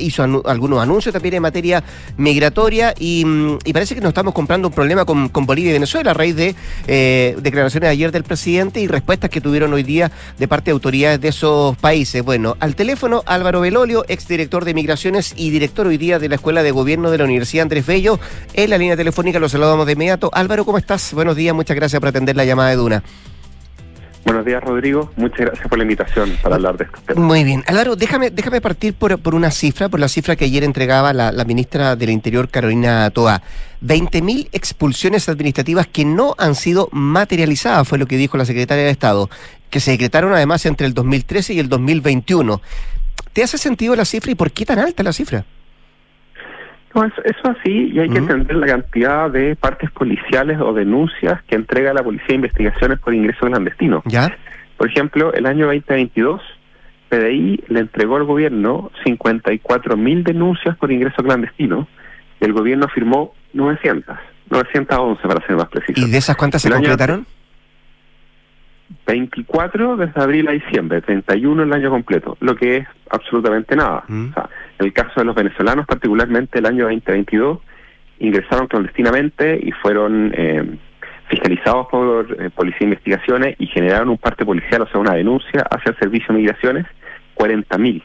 [0.00, 0.42] hizo anu-
[0.80, 1.84] algunos anuncios también en materia
[2.16, 5.74] migratoria y, mm, y parece que nos estamos comprando un problema con, con Bolivia y
[5.74, 6.54] Venezuela a raíz de
[6.86, 10.72] eh, declaraciones de ayer del presidente y respuestas que tuvieron hoy día de parte de
[10.72, 12.22] autoridades de esos países.
[12.22, 16.62] Bueno, al teléfono Álvaro Belolio, exdirector de Migraciones y director hoy día de la Escuela
[16.62, 18.18] de Gobierno de la Universidad Andrés Bello.
[18.54, 20.30] En la línea telefónica lo saludamos de inmediato.
[20.32, 21.12] Álvaro, ¿cómo estás?
[21.14, 23.02] Buenos días, muchas gracias por atender la llamada de Duna.
[24.24, 25.10] Buenos días, Rodrigo.
[25.16, 27.24] Muchas gracias por la invitación para hablar de estos temas.
[27.24, 27.64] Muy bien.
[27.66, 31.32] Álvaro, déjame, déjame partir por, por una cifra, por la cifra que ayer entregaba la,
[31.32, 33.42] la ministra del Interior, Carolina Toa.
[33.82, 38.90] 20.000 expulsiones administrativas que no han sido materializadas, fue lo que dijo la secretaria de
[38.90, 39.30] Estado,
[39.70, 42.60] que se decretaron además entre el 2013 y el 2021.
[43.32, 45.44] ¿Te hace sentido la cifra y por qué tan alta la cifra?
[46.94, 51.40] No, eso, eso así, y hay que entender la cantidad de partes policiales o denuncias
[51.44, 54.02] que entrega la Policía de Investigaciones por ingreso clandestino.
[54.06, 54.36] ¿Ya?
[54.76, 56.40] Por ejemplo, el año 2022,
[57.08, 61.86] PDI le entregó al gobierno 54 mil denuncias por ingreso clandestino
[62.40, 64.16] y el gobierno firmó 900,
[64.48, 66.00] 911 para ser más preciso.
[66.00, 67.26] ¿Y de esas cuántas se El año concretaron?
[69.06, 74.04] 24 desde abril a diciembre, 31 el año completo, lo que es absolutamente nada.
[74.08, 74.30] Mm.
[74.30, 74.48] O sea,
[74.78, 77.58] en el caso de los venezolanos, particularmente el año 2022,
[78.20, 80.78] ingresaron clandestinamente y fueron eh,
[81.28, 85.66] fiscalizados por eh, Policía de Investigaciones y generaron un parte policial, o sea, una denuncia
[85.70, 86.86] hacia el Servicio de Migraciones,
[87.36, 88.02] 40.000.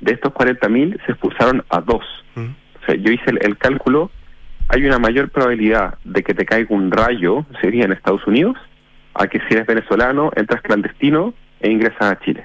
[0.00, 2.04] De estos 40.000 se expulsaron a dos.
[2.34, 2.50] Mm.
[2.82, 4.10] O sea, yo hice el, el cálculo,
[4.68, 8.56] hay una mayor probabilidad de que te caiga un rayo, sería en Estados Unidos,
[9.14, 12.44] a que si eres venezolano, entras clandestino e ingresas a Chile.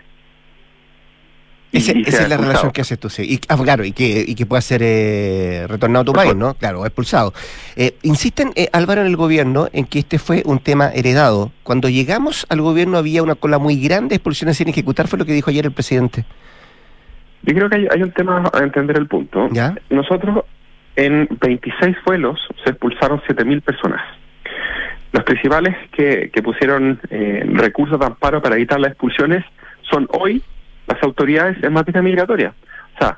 [1.72, 2.42] Ese- esa es la expulsado.
[2.42, 3.22] relación que haces tú, sí.
[3.24, 6.56] Y, ah, claro, y que, y que pueda ser eh, retornado a tu país, ¿no?
[6.56, 7.32] Claro, expulsado.
[7.76, 11.52] Eh, insisten, eh, Álvaro, en el gobierno en que este fue un tema heredado.
[11.62, 15.26] Cuando llegamos al gobierno había una cola muy grande de expulsiones sin ejecutar, fue lo
[15.26, 16.26] que dijo ayer el presidente.
[17.44, 19.48] Yo creo que hay, hay un tema a entender el punto.
[19.52, 19.76] ¿Ya?
[19.92, 20.44] Nosotros,
[20.96, 24.02] en 26 vuelos, se expulsaron 7.000 personas.
[25.12, 29.44] Los principales que, que pusieron eh, recursos de amparo para evitar las expulsiones
[29.82, 30.44] son hoy
[30.88, 32.54] las autoridades en materia migratoria.
[32.96, 33.18] O sea,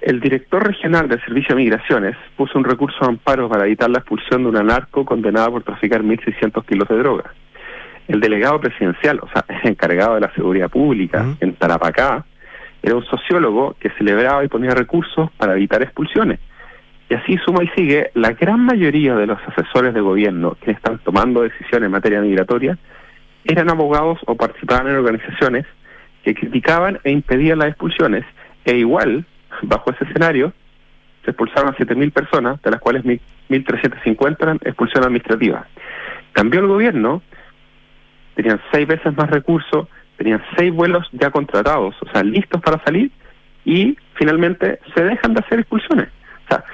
[0.00, 3.98] el director regional del Servicio de Migraciones puso un recurso de amparo para evitar la
[3.98, 7.34] expulsión de una narco condenada por traficar 1.600 kilos de droga.
[8.08, 12.24] El delegado presidencial, o sea, el encargado de la seguridad pública en Tarapacá,
[12.82, 16.40] era un sociólogo que celebraba y ponía recursos para evitar expulsiones.
[17.10, 20.98] Y así suma y sigue, la gran mayoría de los asesores de gobierno que están
[21.00, 22.78] tomando decisiones en materia migratoria
[23.44, 25.66] eran abogados o participaban en organizaciones
[26.24, 28.24] que criticaban e impedían las expulsiones,
[28.64, 29.26] e igual,
[29.62, 30.52] bajo ese escenario,
[31.24, 33.20] se expulsaron a 7.000 personas, de las cuales 1.000
[33.50, 35.66] 1.350 eran expulsión administrativa.
[36.32, 37.22] Cambió el gobierno,
[38.34, 43.10] tenían seis veces más recursos, tenían seis vuelos ya contratados, o sea, listos para salir,
[43.64, 46.08] y finalmente se dejan de hacer expulsiones.
[46.44, 46.64] O sea,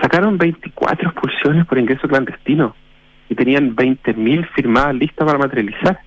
[0.00, 2.74] sacaron 24 expulsiones por ingreso clandestino
[3.28, 6.00] y tenían 20.000 firmadas listas para materializar.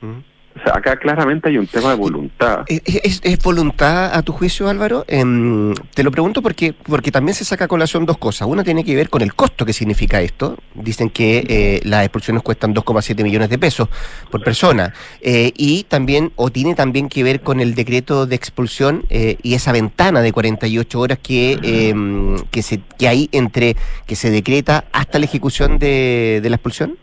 [0.74, 2.66] Acá claramente hay un tema de voluntad.
[2.68, 5.06] ¿Es, es- es voluntad a tu juicio, Álvaro?
[5.08, 8.48] Em, te lo pregunto porque, porque también se saca a colación dos cosas.
[8.48, 10.58] Una tiene que ver con el costo que significa esto.
[10.76, 13.88] Dicen que eh, las expulsiones cuestan 2,7 millones de pesos
[14.30, 14.94] por persona.
[15.22, 19.54] Eh, y también, o tiene también que ver con el decreto de expulsión eh, y
[19.54, 24.86] esa ventana de 48 horas que, em, que, se, que hay entre que se decreta
[24.92, 26.98] hasta la ejecución de, de la expulsión.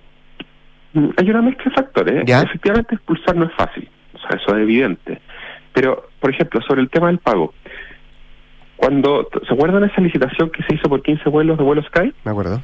[0.97, 2.25] Mm, Hay una mezcla de factores.
[2.27, 2.43] ¿Ya?
[2.43, 3.89] Efectivamente, expulsar no es fácil.
[4.15, 5.21] O sea, eso es evidente.
[5.73, 7.53] Pero, por ejemplo, sobre el tema del pago.
[8.77, 12.13] Cuando, ¿se acuerdan esa licitación que se hizo por 15 vuelos de vuelo Sky?
[12.25, 12.63] Me acuerdo.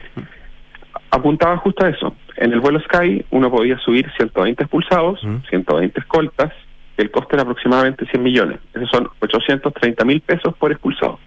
[1.11, 2.15] Apuntaba justo a eso.
[2.37, 5.37] En el vuelo Sky uno podía subir 120 expulsados, Mm.
[5.49, 6.53] 120 escoltas,
[6.97, 8.59] el coste era aproximadamente 100 millones.
[8.75, 11.19] Esos son 830 mil pesos por expulsado.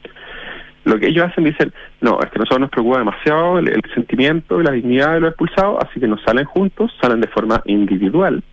[0.86, 3.82] Lo que ellos hacen dicen, no, es que a nosotros nos preocupa demasiado el, el
[3.94, 7.62] sentimiento y la dignidad de los expulsados, así que no salen juntos, salen de forma
[7.66, 8.44] individual.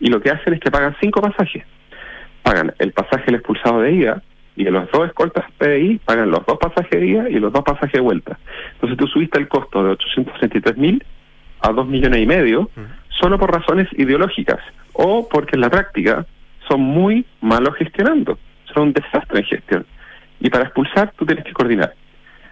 [0.00, 1.64] Y lo que hacen es que pagan cinco pasajes.
[2.42, 4.22] Pagan el pasaje del expulsado de ida
[4.56, 7.62] y de los dos escoltas PDI pagan los dos pasajes de ida y los dos
[7.62, 8.38] pasajes de vuelta.
[8.72, 11.04] Entonces tú subiste el costo de 833 mil
[11.60, 12.70] a dos millones y medio
[13.08, 14.58] solo por razones ideológicas
[14.92, 16.26] o porque en la práctica
[16.68, 18.38] son muy malos gestionando.
[18.72, 19.86] Son un desastre en gestión.
[20.40, 21.94] Y para expulsar tú tienes que coordinar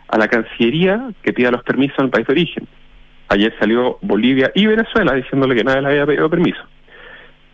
[0.09, 2.69] a la Cancillería que pida los permisos el país de origen.
[3.29, 6.61] Ayer salió Bolivia y Venezuela diciéndole que nadie le había pedido permiso.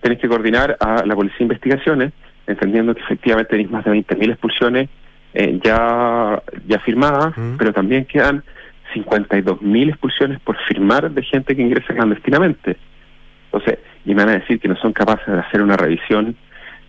[0.01, 2.13] Tenés que coordinar a la Policía de Investigaciones,
[2.47, 4.89] entendiendo que efectivamente tenéis más de 20.000 expulsiones
[5.33, 8.45] eh, ya, ya firmadas, pero también quedan
[8.95, 12.77] 52.000 expulsiones por firmar de gente que ingresa clandestinamente.
[13.47, 16.37] Entonces, y me van a decir que no son capaces de hacer una revisión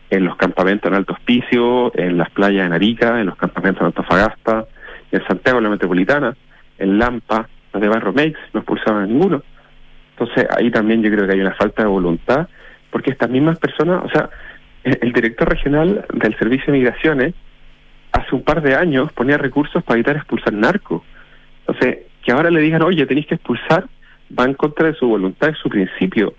[0.10, 3.88] en los campamentos en Alto Hospicio, en las playas en Arica, en los campamentos en
[3.88, 4.66] Antofagasta,
[5.12, 6.36] en Santiago, en la Metropolitana,
[6.78, 9.44] en Lampa, los de Barro no expulsaban a ninguno.
[10.18, 12.48] Entonces, ahí también yo creo que hay una falta de voluntad,
[12.90, 14.30] porque estas mismas personas, o sea,
[14.84, 17.34] el, director regional del Servicio de Migraciones,
[18.14, 21.02] hace un par de años ponía recursos para evitar expulsar narcos.
[21.68, 23.86] Entonces, que ahora le digan, oye, tenéis que expulsar,
[24.38, 26.34] va en contra de su voluntad, de su principio.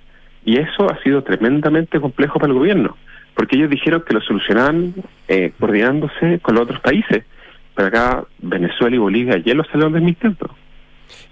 [0.44, 2.96] Y eso ha sido tremendamente complejo para el gobierno,
[3.36, 4.94] porque ellos dijeron que lo solucionaban
[5.28, 7.24] eh, coordinándose con los otros países.
[7.74, 10.50] Pero acá Venezuela y Bolivia ayer lo salieron desmintiendo.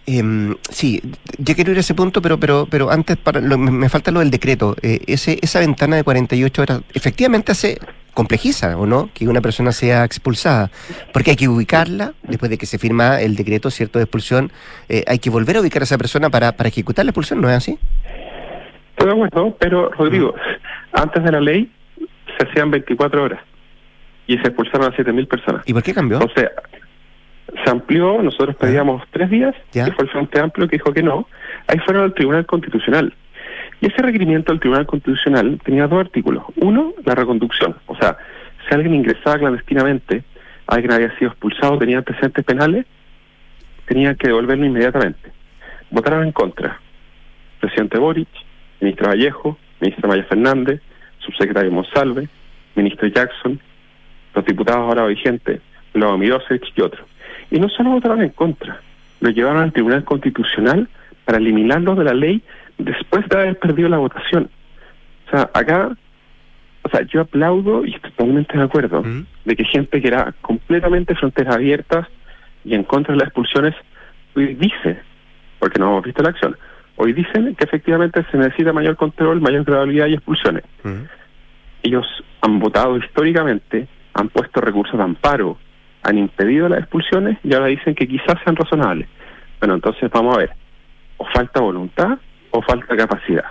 [0.06, 1.00] Eh, sí,
[1.38, 4.10] ya quiero ir a ese punto, pero pero pero antes para lo, me, me, falta
[4.10, 4.76] lo del decreto.
[4.82, 7.78] Eh, ese esa ventana de 48 horas efectivamente hace
[8.12, 9.08] complejiza, ¿o no?
[9.12, 10.70] Que una persona sea expulsada.
[11.12, 14.52] Porque hay que ubicarla, después de que se firma el decreto, ¿cierto?, de expulsión,
[14.88, 17.50] eh, hay que volver a ubicar a esa persona para, para ejecutar la expulsión, ¿no
[17.50, 17.78] es así?
[18.98, 20.34] De acuerdo, pero Rodrigo,
[20.92, 21.70] antes de la ley
[22.38, 23.40] se hacían 24 horas
[24.26, 25.62] y se expulsaron a 7.000 personas.
[25.66, 26.18] ¿Y por qué cambió?
[26.18, 26.50] O sea,
[27.62, 29.84] se amplió, nosotros pedíamos tres días, ¿Ya?
[29.84, 31.28] que fue el Frente Amplio que dijo que no,
[31.66, 33.14] ahí fueron al Tribunal Constitucional.
[33.80, 36.44] Y ese requerimiento del Tribunal Constitucional tenía dos artículos.
[36.56, 37.76] Uno, la reconducción.
[37.86, 38.16] O sea,
[38.66, 40.24] si alguien ingresaba clandestinamente,
[40.66, 42.86] alguien había sido expulsado, tenía antecedentes penales,
[43.86, 45.32] tenía que devolverlo inmediatamente.
[45.90, 46.80] Votaron en contra.
[47.60, 48.28] Presidente Boric,
[48.80, 50.80] ministro Vallejo, ministra Maya Fernández,
[51.24, 52.28] subsecretario Monsalve,
[52.74, 53.60] ministro Jackson,
[54.34, 55.60] los diputados ahora vigentes,
[55.94, 57.06] Lobo Mirosevich y otros.
[57.50, 58.80] Y no solo votaron en contra,
[59.20, 60.88] lo llevaron al Tribunal Constitucional
[61.24, 62.42] para eliminarlo de la ley
[62.78, 64.50] después de haber perdido la votación.
[65.26, 65.96] O sea, acá,
[66.82, 69.26] o sea, yo aplaudo y estoy totalmente de acuerdo ¿Mm?
[69.44, 72.06] de que gente que era completamente fronteras abiertas
[72.64, 73.74] y en contra de las expulsiones,
[74.34, 74.98] hoy dice,
[75.58, 76.56] porque no hemos visto la acción,
[76.96, 80.64] hoy dicen que efectivamente se necesita mayor control, mayor gradualidad y expulsiones.
[81.82, 82.06] Ellos
[82.40, 85.58] han votado históricamente, han puesto recursos de amparo,
[86.02, 89.08] han impedido las expulsiones y ahora dicen que quizás sean razonables.
[89.60, 90.50] Bueno, entonces vamos a ver,
[91.16, 92.18] o falta voluntad
[92.50, 93.44] o falta capacidad.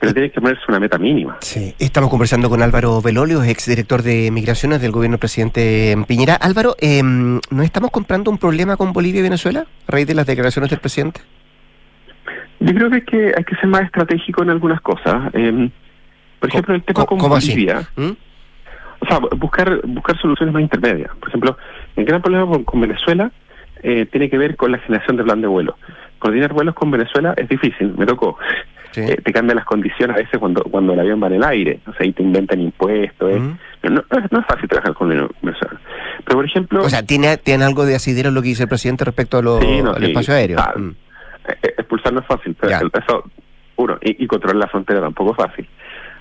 [0.00, 1.36] Pero tiene que ponerse una meta mínima.
[1.40, 6.34] Sí, estamos conversando con Álvaro Belolio, exdirector de Migraciones del gobierno del presidente Piñera.
[6.34, 10.26] Álvaro, eh, ¿no estamos comprando un problema con Bolivia y Venezuela a raíz de las
[10.26, 11.20] declaraciones del presidente?
[12.64, 15.30] Yo creo que hay que, hay que ser más estratégico en algunas cosas.
[15.34, 15.70] Eh,
[16.38, 17.88] por ejemplo, el tema con Bolivia.
[17.96, 18.10] ¿Mm?
[19.00, 21.10] O sea, buscar buscar soluciones más intermedias.
[21.16, 21.56] Por ejemplo,
[21.96, 23.32] el gran problema con, con Venezuela
[23.82, 25.76] eh, tiene que ver con la generación de plan de vuelo.
[26.20, 28.38] Coordinar vuelos con Venezuela es difícil, me tocó.
[28.92, 29.00] Sí.
[29.00, 31.80] Eh, te cambian las condiciones a veces cuando cuando el avión va en el aire,
[31.86, 33.32] o sea, ahí te inventan impuestos.
[33.32, 33.40] Eh.
[33.40, 33.58] Mm.
[33.84, 35.80] No, no, no, es fácil trabajar con Venezuela.
[36.24, 36.84] Pero, por ejemplo...
[36.84, 39.60] O sea, ¿tiene, tiene algo de asidero lo que dice el presidente respecto a lo,
[39.60, 40.08] sí, no, al sí.
[40.08, 40.58] espacio aéreo?
[40.60, 40.94] Ah, mm.
[41.62, 43.30] Expulsar no es fácil, pero eso,
[43.76, 45.68] uno, y, y, controlar la frontera tampoco es fácil.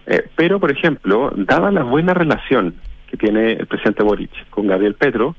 [0.08, 2.76] Eh, pero, por ejemplo, dada la buena relación
[3.08, 5.36] que tiene el presidente Boric con Gabriel Petro,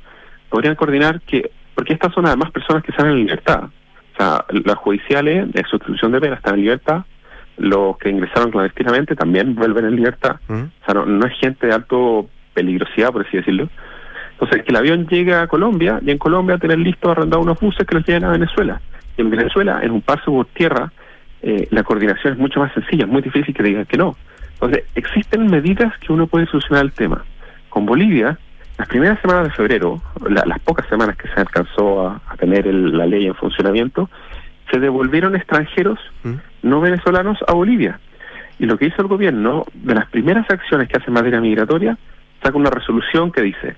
[0.50, 4.76] podrían coordinar que, porque estas son además personas que salen en libertad, o sea, las
[4.76, 7.04] judiciales de sustitución de pena están en libertad,
[7.56, 11.72] los que ingresaron clandestinamente también vuelven en libertad, o sea, no, no es gente de
[11.72, 13.68] alto peligrosidad, por así decirlo.
[14.32, 17.86] Entonces, que el avión llegue a Colombia y en Colombia tener listo arrendado unos buses
[17.86, 18.80] que los lleven a Venezuela.
[19.16, 20.92] En Venezuela, en un paso por tierra,
[21.42, 24.16] eh, la coordinación es mucho más sencilla, es muy difícil que digan que no.
[24.54, 27.24] Entonces, existen medidas que uno puede solucionar el tema.
[27.68, 28.38] Con Bolivia,
[28.78, 32.66] las primeras semanas de febrero, la, las pocas semanas que se alcanzó a, a tener
[32.66, 34.08] el, la ley en funcionamiento,
[34.70, 36.34] se devolvieron extranjeros ¿Mm?
[36.62, 38.00] no venezolanos a Bolivia.
[38.58, 41.98] Y lo que hizo el gobierno, de las primeras acciones que hace en materia migratoria,
[42.42, 43.74] saca una resolución que dice,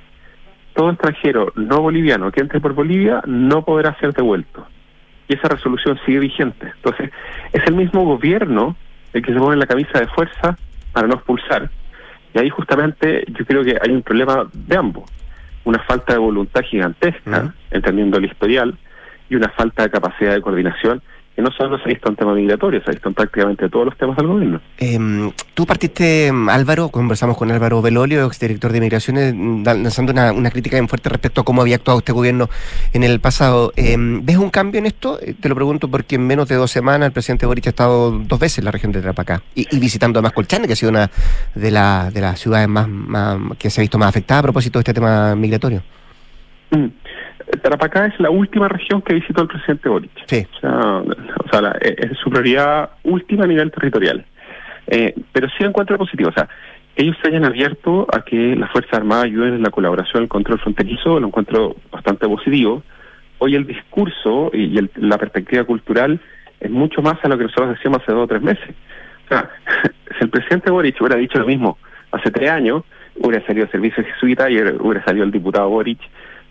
[0.75, 4.67] todo extranjero no boliviano que entre por Bolivia no podrá ser devuelto.
[5.29, 6.73] Y esa resolución sigue vigente.
[6.77, 7.11] Entonces,
[7.53, 8.77] es el mismo gobierno
[9.13, 10.57] el que se pone la camisa de fuerza
[10.93, 11.71] para no expulsar.
[12.35, 15.05] Y ahí justamente yo creo que hay un problema de ambos.
[15.65, 17.53] Una falta de voluntad gigantesca, ¿Mm?
[17.71, 18.77] entendiendo el historial,
[19.31, 21.01] y una falta de capacidad de coordinación
[21.35, 23.87] que no solo se ha visto en temas migratorios, se ha visto en prácticamente todos
[23.87, 24.61] los temas del gobierno.
[24.79, 30.77] Eh, tú partiste, Álvaro, conversamos con Álvaro Belolio, exdirector de Migraciones, lanzando una, una, crítica
[30.77, 32.49] en fuerte respecto a cómo había actuado este gobierno
[32.93, 33.73] en el pasado.
[33.77, 35.19] Eh, ¿Ves un cambio en esto?
[35.41, 38.39] Te lo pregunto porque en menos de dos semanas el presidente Boric ha estado dos
[38.39, 41.11] veces en la región de Trapacá y, y visitando además Colchane, que ha sido una
[41.55, 44.79] de, la, de las ciudades más, más, que se ha visto más afectada a propósito
[44.79, 45.83] de este tema migratorio.
[46.71, 46.87] Mm.
[47.57, 50.11] Tarapacá es la última región que visitó el presidente Boric.
[50.27, 50.47] Sí.
[50.57, 54.25] O sea, o sea la- es es su prioridad última a nivel territorial.
[54.87, 56.31] Eh, pero sí encuentro positivo.
[56.31, 56.49] O sea,
[56.97, 60.29] ellos se hayan abierto a que las Fuerzas Armadas ayuden en la colaboración en el
[60.29, 62.83] control fronterizo, lo encuentro bastante positivo.
[63.39, 66.21] Hoy el discurso y el- la perspectiva cultural
[66.61, 68.71] es mucho más a lo que nosotros decíamos hace dos o tres meses.
[69.25, 69.51] O sea,
[70.19, 71.79] si el presidente Boric hubiera dicho lo mismo
[72.13, 72.85] hace tres años,
[73.17, 75.99] hubiera salido el servicio jesuita y hubiera salido el diputado Boric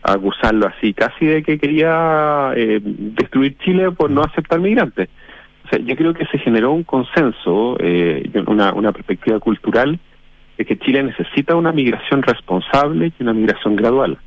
[0.03, 5.09] acusarlo así, casi de que quería eh, destruir Chile por no aceptar migrantes.
[5.65, 9.97] O sea, yo creo que se generó un consenso, eh, una, una perspectiva cultural
[10.57, 14.17] de que Chile necesita una migración responsable y una migración gradual.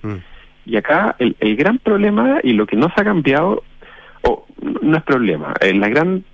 [0.65, 3.63] Y acá el, el gran problema y lo que no se ha cambiado,
[4.23, 4.47] o
[4.83, 6.25] no es problema, eh, la gran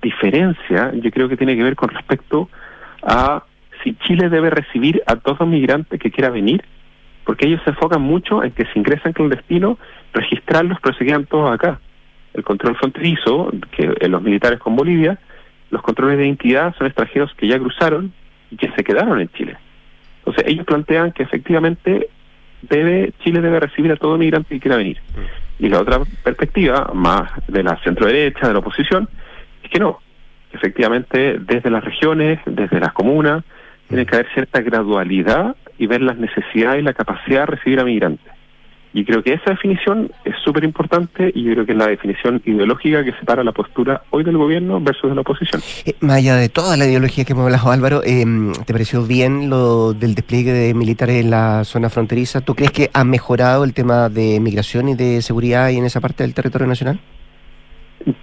[0.00, 2.48] diferencia yo creo que tiene que ver con respecto
[3.02, 3.44] a
[3.82, 6.62] si Chile debe recibir a todo migrante que quiera venir,
[7.24, 9.78] porque ellos se enfocan mucho en que si ingresan clandestinos,
[10.12, 11.80] registrarlos, pero se quedan todos acá.
[12.34, 15.18] El control fronterizo, que en los militares con Bolivia,
[15.70, 18.12] los controles de identidad son extranjeros que ya cruzaron
[18.50, 19.56] y que se quedaron en Chile.
[20.18, 22.08] Entonces ellos plantean que efectivamente
[22.62, 24.98] debe Chile debe recibir a todo migrante que quiera venir.
[25.58, 29.08] Y la otra perspectiva, más de la centro derecha, de la oposición,
[29.62, 30.00] es que no.
[30.52, 33.44] Efectivamente, desde las regiones, desde las comunas,
[33.88, 37.84] tiene que haber cierta gradualidad y ver las necesidades y la capacidad de recibir a
[37.84, 38.32] migrantes.
[38.92, 42.42] Y creo que esa definición es súper importante y yo creo que es la definición
[42.44, 45.62] ideológica que separa la postura hoy del gobierno versus de la oposición.
[45.86, 48.24] Eh, más allá de toda la ideología que hemos hablado, Álvaro, eh,
[48.66, 52.40] ¿te pareció bien lo del despliegue de militares en la zona fronteriza?
[52.40, 56.00] ¿Tú crees que ha mejorado el tema de migración y de seguridad y en esa
[56.00, 57.00] parte del territorio nacional?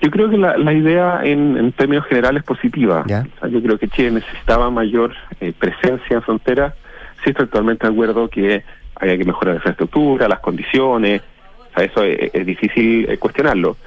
[0.01, 3.03] Yo creo que la, la idea en, en términos generales es positiva.
[3.03, 6.75] O sea, yo creo que Chile necesitaba mayor eh, presencia en frontera.
[7.23, 8.63] Sí estoy totalmente de acuerdo que
[8.95, 11.21] había que mejorar la infraestructura, las condiciones.
[11.69, 13.77] O sea, eso es, es difícil eh, cuestionarlo.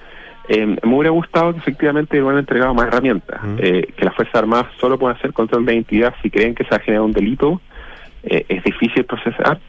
[0.48, 3.40] Eh, me hubiera gustado que efectivamente hubieran entregado más herramientas.
[3.58, 6.74] Eh, que las Fuerzas Armadas solo puedan hacer control de identidad si creen que se
[6.74, 7.60] ha generado un delito.
[8.22, 9.60] eh, es difícil procesar.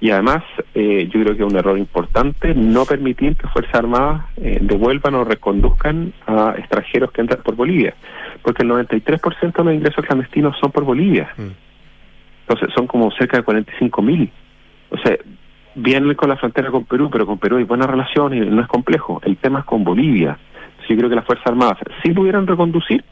[0.00, 0.42] Y además,
[0.74, 5.24] eh, yo creo que es un error importante no permitir que Fuerzas Armadas devuelvan o
[5.24, 7.94] reconduzcan a extranjeros que entran por Bolivia,
[8.42, 11.32] porque el 93% de los ingresos clandestinos son por Bolivia.
[12.46, 14.30] Entonces, son como cerca de 45 mil.
[14.90, 15.16] O sea,
[15.74, 18.68] vienen con la frontera con Perú, pero con Perú hay buena relación y no es
[18.68, 19.20] complejo.
[19.24, 20.38] El tema es con Bolivia.
[20.54, 23.04] Entonces, yo creo que las Fuerzas Armadas, si pudieran reconducir,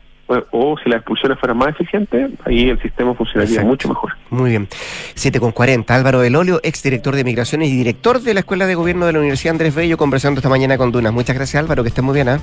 [0.51, 4.13] o, si las expulsiones fueran más eficientes, ahí el sistema funcionaría mucho mejor.
[4.31, 4.69] Muy bien.
[5.15, 5.95] 7 con 40.
[5.95, 9.19] Álvaro del Olio, exdirector de Migraciones y director de la Escuela de Gobierno de la
[9.19, 11.13] Universidad Andrés Bello, conversando esta mañana con Dunas.
[11.13, 12.29] Muchas gracias, Álvaro, que estés muy bien.
[12.29, 12.41] ¿ah?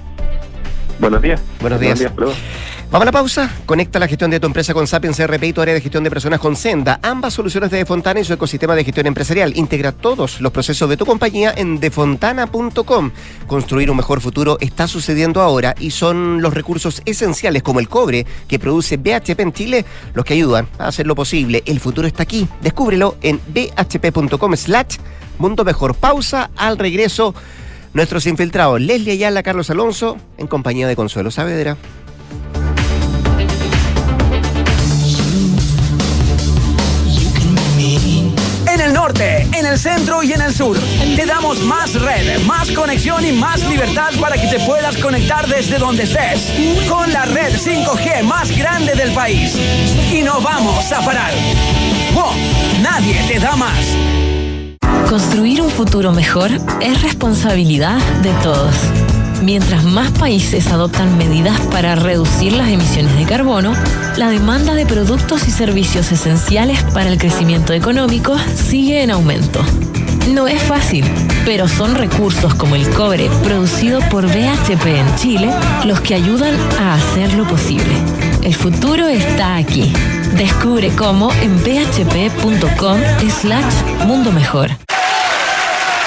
[1.00, 1.42] Buenos días.
[1.62, 2.04] Buenos días.
[2.92, 3.52] Vamos a la pausa.
[3.68, 6.10] Conecta la gestión de tu empresa con Sapiens RP y tu área de gestión de
[6.10, 7.00] personas con Senda.
[7.04, 9.56] Ambas soluciones de Defontana y su ecosistema de gestión empresarial.
[9.56, 13.12] Integra todos los procesos de tu compañía en defontana.com.
[13.46, 18.26] Construir un mejor futuro está sucediendo ahora y son los recursos esenciales como el cobre
[18.48, 19.86] que produce BHP en Chile
[20.16, 21.62] los que ayudan a hacerlo posible.
[21.68, 22.48] El futuro está aquí.
[22.62, 24.98] Descúbrelo en bhp.com slash
[25.38, 25.94] mundo mejor.
[25.94, 27.36] Pausa al regreso.
[27.94, 31.76] Nuestros infiltrados Leslie Ayala, Carlos Alonso, en compañía de Consuelo Saavedra.
[38.72, 40.78] En el norte, en el centro y en el sur.
[41.16, 45.80] Te damos más red, más conexión y más libertad para que te puedas conectar desde
[45.80, 46.54] donde estés.
[46.88, 49.58] Con la red 5G más grande del país.
[50.14, 51.34] Y no vamos a parar.
[52.14, 52.34] ¡Wow!
[52.82, 54.19] Nadie te da más.
[55.10, 56.52] Construir un futuro mejor
[56.82, 58.76] es responsabilidad de todos.
[59.42, 63.74] Mientras más países adoptan medidas para reducir las emisiones de carbono,
[64.18, 69.62] la demanda de productos y servicios esenciales para el crecimiento económico sigue en aumento.
[70.32, 71.04] No es fácil,
[71.44, 75.50] pero son recursos como el cobre producido por BHP en Chile
[75.86, 77.96] los que ayudan a hacerlo posible.
[78.44, 79.92] El futuro está aquí.
[80.38, 84.70] Descubre cómo en bhp.com slash mundo mejor.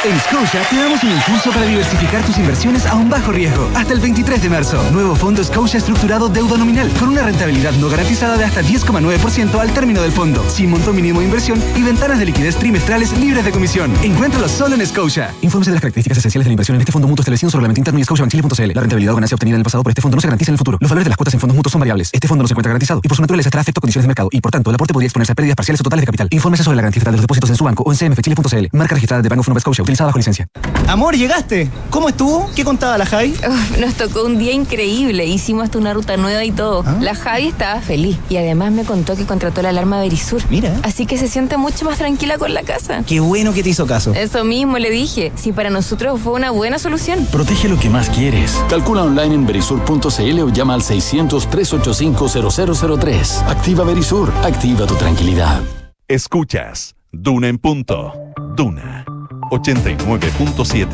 [0.04, 3.70] En Scotia te damos un impulso para diversificar tus inversiones a un bajo riesgo.
[3.76, 4.82] Hasta el 23 de marzo.
[4.90, 9.72] Nuevo fondo Scotia estructurado deuda nominal con una rentabilidad no garantizada de hasta 10,9% al
[9.72, 13.52] término del fondo, sin monto mínimo de inversión y ventanas de liquidez trimestrales libres de
[13.52, 13.94] comisión.
[14.02, 15.32] Encuéntralo solo en Scotia.
[15.40, 17.58] Infórmese de las características esenciales de la inversión en este fondo mutuo establecido en su
[17.58, 18.72] reglamento interno y scotiabankchile.cl.
[18.74, 20.54] La rentabilidad o ganancia obtenida en el pasado por este fondo no se garantiza en
[20.54, 20.78] el futuro.
[20.80, 22.10] Los valores de las cuotas en fondos mutuos son variables.
[22.12, 24.08] Este fondo no se encuentra garantizado y por su naturaleza estará afecto a condiciones de
[24.08, 26.26] mercado y por tanto el aporte podría exponerse a pérdidas parciales o totales de capital.
[26.32, 28.76] Infórmese sobre la garantía de los depósitos en su banco o en cmfchile.cl.
[28.76, 29.91] Marca registrada de Bank of Nova Scotia.
[29.92, 30.48] Utilizada bajo licencia.
[30.88, 31.70] Amor, llegaste.
[31.90, 32.50] ¿Cómo estuvo?
[32.54, 33.34] ¿Qué contaba la Javi?
[33.48, 35.24] Uf, nos tocó un día increíble.
[35.26, 36.82] Hicimos hasta una ruta nueva y todo.
[36.86, 36.96] ¿Ah?
[37.00, 40.42] La Javi estaba feliz y además me contó que contrató la alarma Verisur.
[40.50, 40.74] Mira.
[40.82, 43.04] Así que se siente mucho más tranquila con la casa.
[43.06, 44.12] Qué bueno que te hizo caso.
[44.14, 45.32] Eso mismo le dije.
[45.36, 47.26] Si para nosotros fue una buena solución.
[47.30, 48.60] Protege lo que más quieres.
[48.68, 53.48] Calcula online en verisur.cl o llama al 600-385-0003.
[53.48, 54.32] Activa Verisur.
[54.42, 55.60] Activa tu tranquilidad.
[56.08, 58.12] Escuchas Duna en punto.
[58.56, 59.04] Duna
[59.52, 60.88] 89.7.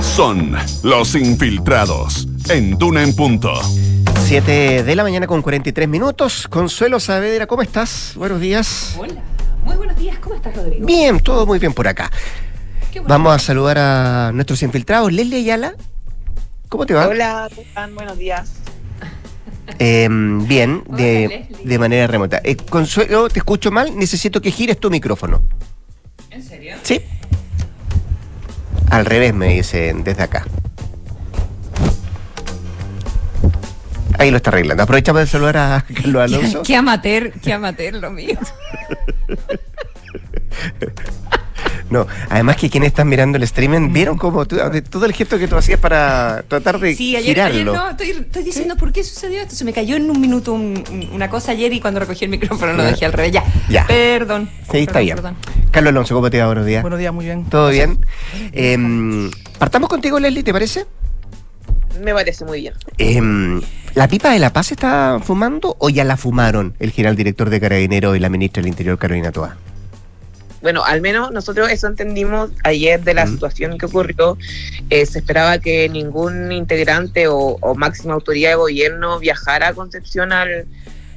[0.00, 3.52] Son los infiltrados en Duna en punto.
[4.24, 6.48] 7 de la mañana con 43 minutos.
[6.48, 8.14] Consuelo Saavedra, ¿cómo estás?
[8.16, 8.96] Buenos días.
[8.98, 9.20] Hola,
[9.62, 10.16] muy buenos días.
[10.20, 10.86] ¿Cómo estás, Rodrigo?
[10.86, 12.10] Bien, todo muy bien por acá.
[12.92, 13.08] Bueno.
[13.08, 15.12] Vamos a saludar a nuestros infiltrados.
[15.12, 15.74] Leslie Ayala,
[16.70, 17.08] ¿cómo te va?
[17.08, 17.92] Hola, ¿qué tal?
[17.92, 18.63] Buenos días.
[19.78, 22.40] Eh, bien, de, de manera remota.
[22.44, 23.96] Eh, Consuelo, te escucho mal.
[23.96, 25.42] Necesito que gires tu micrófono.
[26.30, 26.76] ¿En serio?
[26.82, 27.00] Sí.
[28.90, 30.44] Al revés, me dicen desde acá.
[34.18, 34.82] Ahí lo está arreglando.
[34.82, 36.62] Aprovechamos de saludar a Carlos Alonso.
[36.62, 38.38] Qué amateur, qué amateur lo mío.
[41.90, 45.38] No, además que quienes están mirando el streaming vieron como tú- de todo el gesto
[45.38, 49.04] que tú hacías para tratar de Sí, ayer, ayer no, estoy, estoy diciendo por qué
[49.04, 49.54] sucedió esto.
[49.54, 52.30] Se me cayó en un minuto un- un- una cosa ayer y cuando recogí el
[52.30, 53.32] micrófono lo dejé al revés.
[53.32, 53.44] Ya.
[53.68, 53.86] Ya.
[53.86, 54.48] Perdón.
[54.72, 55.16] Sí, está Perdón, bien.
[55.16, 55.36] perdón.
[55.70, 56.46] Carlos Alonso, ¿cómo te va?
[56.46, 56.82] Buenos días.
[56.82, 57.44] Buenos días, muy bien.
[57.44, 57.98] ¿Todo bien?
[58.52, 60.86] Em, partamos contigo, Leslie, ¿te parece?
[62.02, 62.74] Me parece muy bien.
[62.98, 63.60] Em,
[63.94, 67.60] ¿La pipa de la paz está fumando o ya la fumaron el general director de
[67.60, 69.56] Carabineros y la ministra del Interior, Carolina Toa?
[70.64, 74.38] Bueno, al menos nosotros eso entendimos ayer de la situación que ocurrió.
[74.88, 80.32] Eh, se esperaba que ningún integrante o, o máxima autoridad de gobierno viajara a Concepción
[80.32, 80.64] al,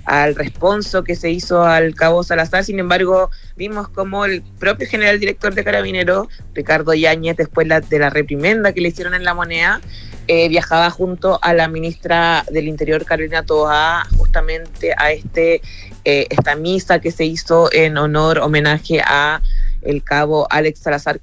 [0.03, 2.65] al responso que se hizo al cabo Salazar.
[2.65, 7.99] Sin embargo, vimos como el propio general director de Carabineros, Ricardo Yáñez, después la- de
[7.99, 9.79] la reprimenda que le hicieron en la moneda,
[10.27, 15.61] eh, viajaba junto a la ministra del Interior, Carolina Toa, justamente a este
[16.03, 19.41] eh, esta misa que se hizo en honor, homenaje a
[19.81, 21.21] el cabo Alex Salazar.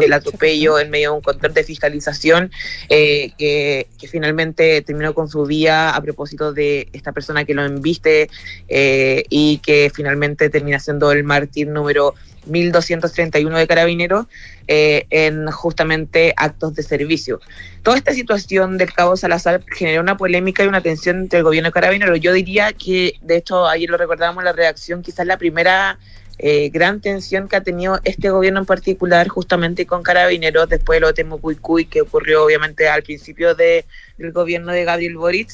[0.00, 2.50] El atropello en medio de un control de fiscalización
[2.88, 7.62] eh, que, que finalmente terminó con su día a propósito de esta persona que lo
[7.62, 8.30] embiste
[8.68, 12.14] eh, y que finalmente termina siendo el mártir número
[12.46, 14.26] 1231 de carabineros
[14.68, 17.40] eh, en justamente actos de servicio.
[17.82, 21.70] Toda esta situación del cabo Salazar generó una polémica y una tensión entre el gobierno
[21.70, 22.20] y carabineros.
[22.20, 25.98] Yo diría que, de hecho, ayer lo recordábamos en la redacción, quizás la primera
[26.38, 31.00] eh, gran tensión que ha tenido este gobierno en particular justamente con carabineros después de
[31.00, 33.84] lo de Temucuicuy que ocurrió obviamente al principio de,
[34.16, 35.50] del gobierno de Gabriel Boric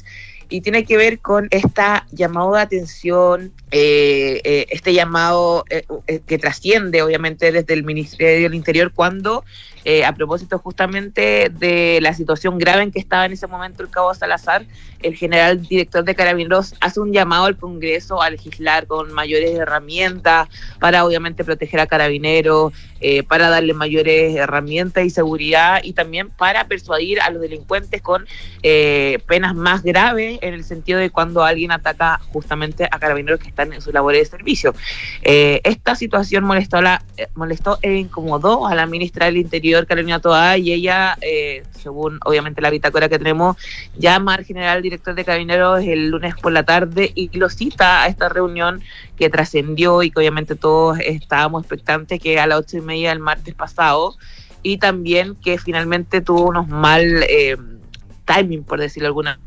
[0.49, 6.21] y tiene que ver con esta llamado de atención, eh, eh, este llamado eh, eh,
[6.27, 9.45] que trasciende obviamente desde el Ministerio del Interior cuando
[10.05, 14.13] a propósito justamente de la situación grave en que estaba en ese momento el cabo
[14.13, 14.67] Salazar,
[15.01, 20.49] el general director de Carabineros hace un llamado al Congreso a legislar con mayores herramientas
[20.81, 26.67] para obviamente proteger a Carabineros, eh, para darle mayores herramientas y seguridad y también para
[26.67, 28.27] persuadir a los delincuentes con
[28.63, 33.49] eh, penas más graves en el sentido de cuando alguien ataca justamente a Carabineros que
[33.49, 34.75] están en sus labores de servicio.
[35.23, 40.21] Eh, esta situación molestó, la, eh, molestó e incomodó a la ministra del Interior, Carolina
[40.21, 43.57] Toa, y ella, eh, según obviamente la bitácora que tenemos,
[43.97, 48.07] llama al general director de Carabineros el lunes por la tarde y lo cita a
[48.09, 48.83] esta reunión
[49.17, 53.21] que trascendió y que obviamente todos estábamos expectantes que a las ocho y media del
[53.21, 54.17] martes pasado
[54.63, 57.57] y también que finalmente tuvo unos mal eh,
[58.25, 59.39] timing, por decirlo alguna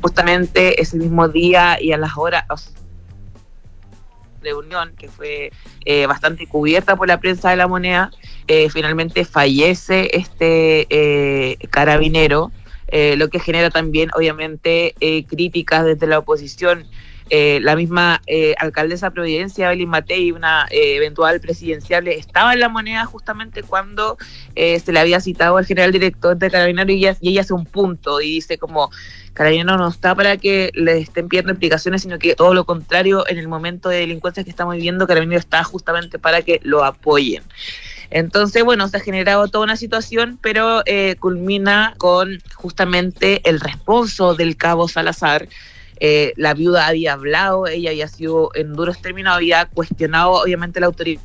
[0.00, 2.44] justamente ese mismo día y a las horas
[4.44, 5.50] reunión que fue
[5.84, 8.10] eh, bastante cubierta por la prensa de la moneda,
[8.46, 12.52] eh, finalmente fallece este eh, carabinero,
[12.88, 14.94] eh, lo que genera también obviamente
[15.28, 16.86] críticas desde la oposición.
[17.30, 22.60] Eh, la misma eh, alcaldesa de Providencia, Evelyn Matei, una eh, eventual presidencial, estaba en
[22.60, 24.18] la moneda justamente cuando
[24.54, 28.20] eh, se le había citado al general director de ella, y ella hace un punto
[28.20, 28.90] y dice como
[29.32, 33.38] Carabineros no está para que le estén pidiendo explicaciones, sino que todo lo contrario, en
[33.38, 37.42] el momento de delincuencia que estamos viviendo, Carabineros está justamente para que lo apoyen.
[38.10, 44.34] Entonces, bueno, se ha generado toda una situación, pero eh, culmina con justamente el responso
[44.34, 45.48] del cabo Salazar.
[46.00, 50.86] Eh, la viuda había hablado, ella había sido en duros términos, había cuestionado obviamente la
[50.86, 51.22] autoridad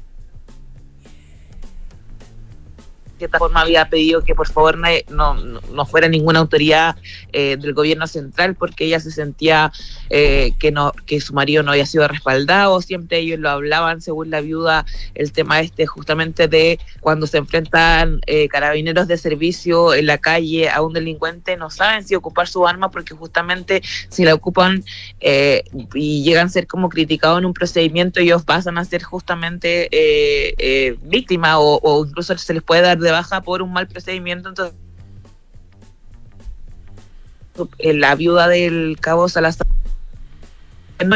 [3.19, 6.95] cierta forma había pedido que por favor no, no, fuera ninguna autoridad
[7.31, 9.71] eh, del gobierno central porque ella se sentía
[10.09, 12.81] eh, que no que su marido no había sido respaldado.
[12.81, 18.21] Siempre ellos lo hablaban según la viuda el tema este justamente de cuando se enfrentan
[18.25, 22.65] eh, carabineros de servicio en la calle a un delincuente no saben si ocupar su
[22.67, 24.83] arma porque justamente si la ocupan
[25.21, 29.89] y llegan a ser como criticados en un procedimiento ellos pasan a ser justamente
[31.03, 34.49] víctimas o, o incluso se les puede dar de baja por un mal procedimiento.
[34.49, 34.75] Entonces,
[37.79, 39.67] eh, la viuda del cabo Salazar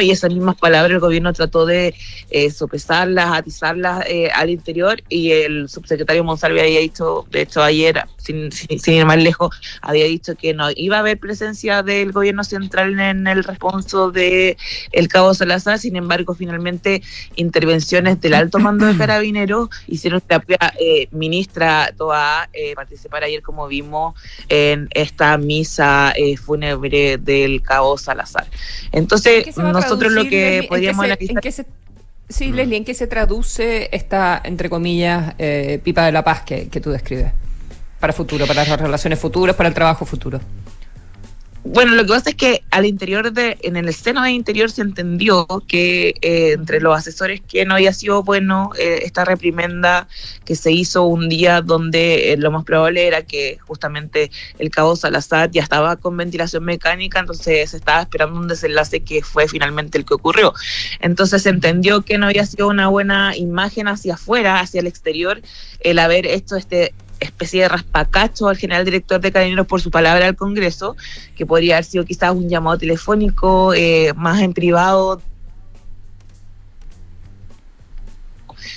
[0.01, 1.93] y esas mismas palabras el gobierno trató de
[2.29, 8.03] eh, sopesarlas, atizarlas eh, al interior y el subsecretario Monsalve había dicho, de hecho ayer,
[8.17, 12.43] sin, sin, ir más lejos, había dicho que no iba a haber presencia del gobierno
[12.43, 14.57] central en el responso de
[14.91, 17.01] el cabo Salazar, sin embargo finalmente
[17.35, 23.41] intervenciones del alto mando de carabineros hicieron que la eh, ministra Toa eh, participar ayer
[23.41, 24.15] como vimos
[24.49, 28.47] en esta misa eh, fúnebre del cabo Salazar.
[28.91, 29.45] Entonces,
[29.81, 31.65] nosotros lo que podríamos analizar...
[32.29, 32.55] sí, mm.
[32.55, 36.79] Leslie, ¿en qué se traduce esta, entre comillas, eh, pipa de la paz que, que
[36.79, 37.31] tú describes?
[37.99, 40.39] Para futuro, para las relaciones futuras, para el trabajo futuro.
[41.65, 44.81] Bueno, lo que pasa es que al interior de, en el seno de interior se
[44.81, 50.09] entendió que eh, entre los asesores que no había sido bueno eh, esta reprimenda
[50.43, 54.97] que se hizo un día donde eh, lo más probable era que justamente el cabo
[54.97, 59.97] Salazar ya estaba con ventilación mecánica, entonces se estaba esperando un desenlace que fue finalmente
[59.97, 60.53] el que ocurrió.
[60.99, 65.41] Entonces se entendió que no había sido una buena imagen hacia afuera, hacia el exterior,
[65.79, 66.93] el haber hecho este
[67.23, 70.95] especie de raspacacho al general director de Carabineros por su palabra al Congreso,
[71.35, 75.21] que podría haber sido quizás un llamado telefónico eh, más en privado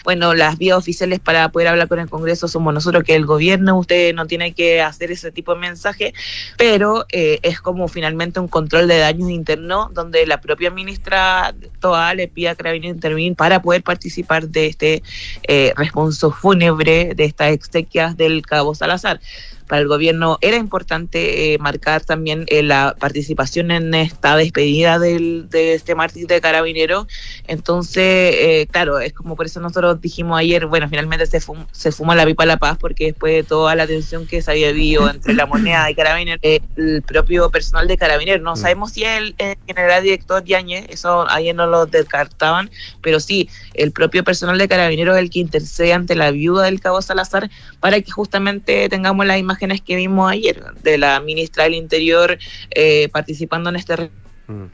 [0.07, 3.77] bueno, las vías oficiales para poder hablar con el Congreso somos nosotros, que el gobierno,
[3.77, 6.15] usted no tiene que hacer ese tipo de mensaje,
[6.57, 12.15] pero eh, es como finalmente un control de daños internos donde la propia ministra Toa
[12.15, 15.03] le pide a Carabinero intervenir para poder participar de este
[15.49, 19.19] eh, responso fúnebre de estas exequias del cabo Salazar
[19.67, 25.49] para el gobierno era importante eh, marcar también eh, la participación en esta despedida del,
[25.51, 27.07] de este mártir de carabinero.
[27.47, 31.41] Entonces, eh, claro, es como por eso nosotros dijimos ayer, bueno, finalmente se,
[31.73, 34.69] se fuma la pipa la paz porque después de toda la tensión que se había
[34.69, 38.57] habido entre la moneda y carabinero, el propio personal de carabinero, no mm.
[38.57, 42.71] sabemos si el, el general director Yañez, eso ayer no lo descartaban,
[43.03, 46.81] pero sí, el propio personal de carabinero es el que intercede ante la viuda del
[46.81, 47.51] cabo Salazar
[47.81, 52.39] para que justamente tengamos la imagen que vimos ayer de la ministra del Interior
[52.71, 54.11] eh, participando en este...
[54.47, 54.67] Mm.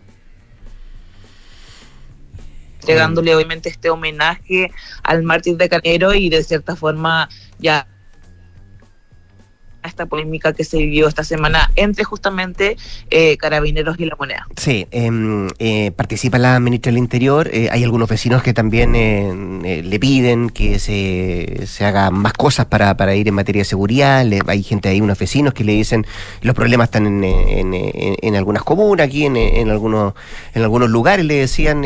[2.80, 4.72] Entregándole obviamente este homenaje
[5.04, 7.28] al mártir de Canero y de cierta forma
[7.60, 7.86] ya
[9.82, 12.76] esta polémica que se vivió esta semana entre justamente
[13.10, 14.46] eh, Carabineros y la moneda.
[14.56, 20.00] Sí, em, eh, participa la ministra del Interior, eh, hay algunos vecinos que también le
[20.00, 24.62] piden que se, se haga más cosas para, para ir en materia de seguridad, hay
[24.62, 26.06] gente ahí, unos vecinos que le dicen
[26.42, 30.14] los problemas están en, en, en, algunas comunas, aquí en, en, algunos,
[30.54, 31.84] en algunos lugares, le decían,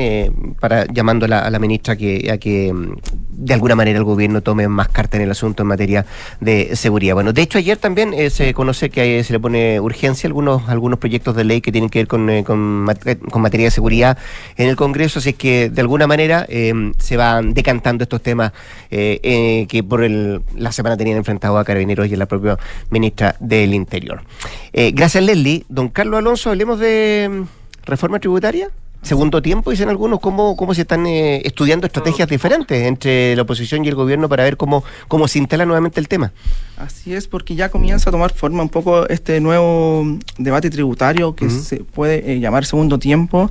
[0.60, 2.96] para llamando a la, a la ministra que, a que mm,
[3.30, 6.06] de alguna manera el gobierno tome más carta en el asunto en materia
[6.40, 7.14] de seguridad.
[7.14, 10.98] Bueno, de hecho ayer también eh, se conoce que se le pone urgencia algunos, algunos
[10.98, 14.18] proyectos de ley que tienen que ver con, eh, con, materia de seguridad
[14.56, 18.50] en el Congreso, así que de alguna manera em, se van decantando estos temas
[18.90, 22.58] eh, que por el, la semana tenían enfrentado a Carabineros y a la propia
[22.90, 24.24] ministra del Interior.
[24.72, 25.64] gracias, Leslie.
[25.68, 27.46] Don Carlos Alonso, hablemos de em,
[27.84, 28.68] reforma tributaria
[29.06, 33.84] segundo tiempo, dicen algunos, cómo, cómo se están eh, estudiando estrategias diferentes entre la oposición
[33.84, 36.32] y el gobierno para ver cómo, cómo se instala nuevamente el tema.
[36.76, 41.48] Así es, porque ya comienza a tomar forma un poco este nuevo debate tributario que
[41.48, 43.50] se puede eh, llamar segundo tiempo,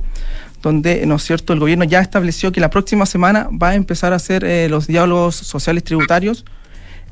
[0.62, 4.12] donde, ¿no es cierto?, el gobierno ya estableció que la próxima semana va a empezar
[4.12, 6.44] a hacer eh, los diálogos sociales tributarios.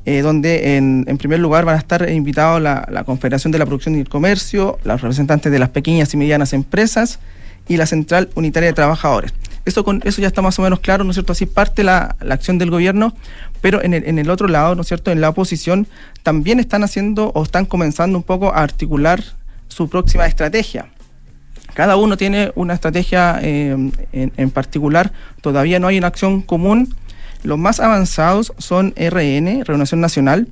[0.05, 3.95] donde en, en, primer lugar van a estar invitados la, la Confederación de la Producción
[3.95, 7.20] y el Comercio, los representantes de las pequeñas y medianas empresas,
[7.68, 9.32] y la Central Unitaria de Trabajadores.
[9.64, 11.32] Esto, con, eso ya está más o menos claro, ¿no es cierto?
[11.32, 13.14] Así parte la, la acción del gobierno,
[13.62, 15.10] pero en el, en el otro lado, ¿no es cierto?
[15.10, 15.86] En la oposición
[16.22, 19.22] también están haciendo o están comenzando un poco a articular
[19.68, 20.86] su próxima estrategia.
[21.72, 23.70] Cada uno tiene una estrategia eh,
[24.12, 26.94] en, en, particular, todavía no hay una acción común.
[27.42, 30.46] Los más avanzados son RN, Reunión Nacional,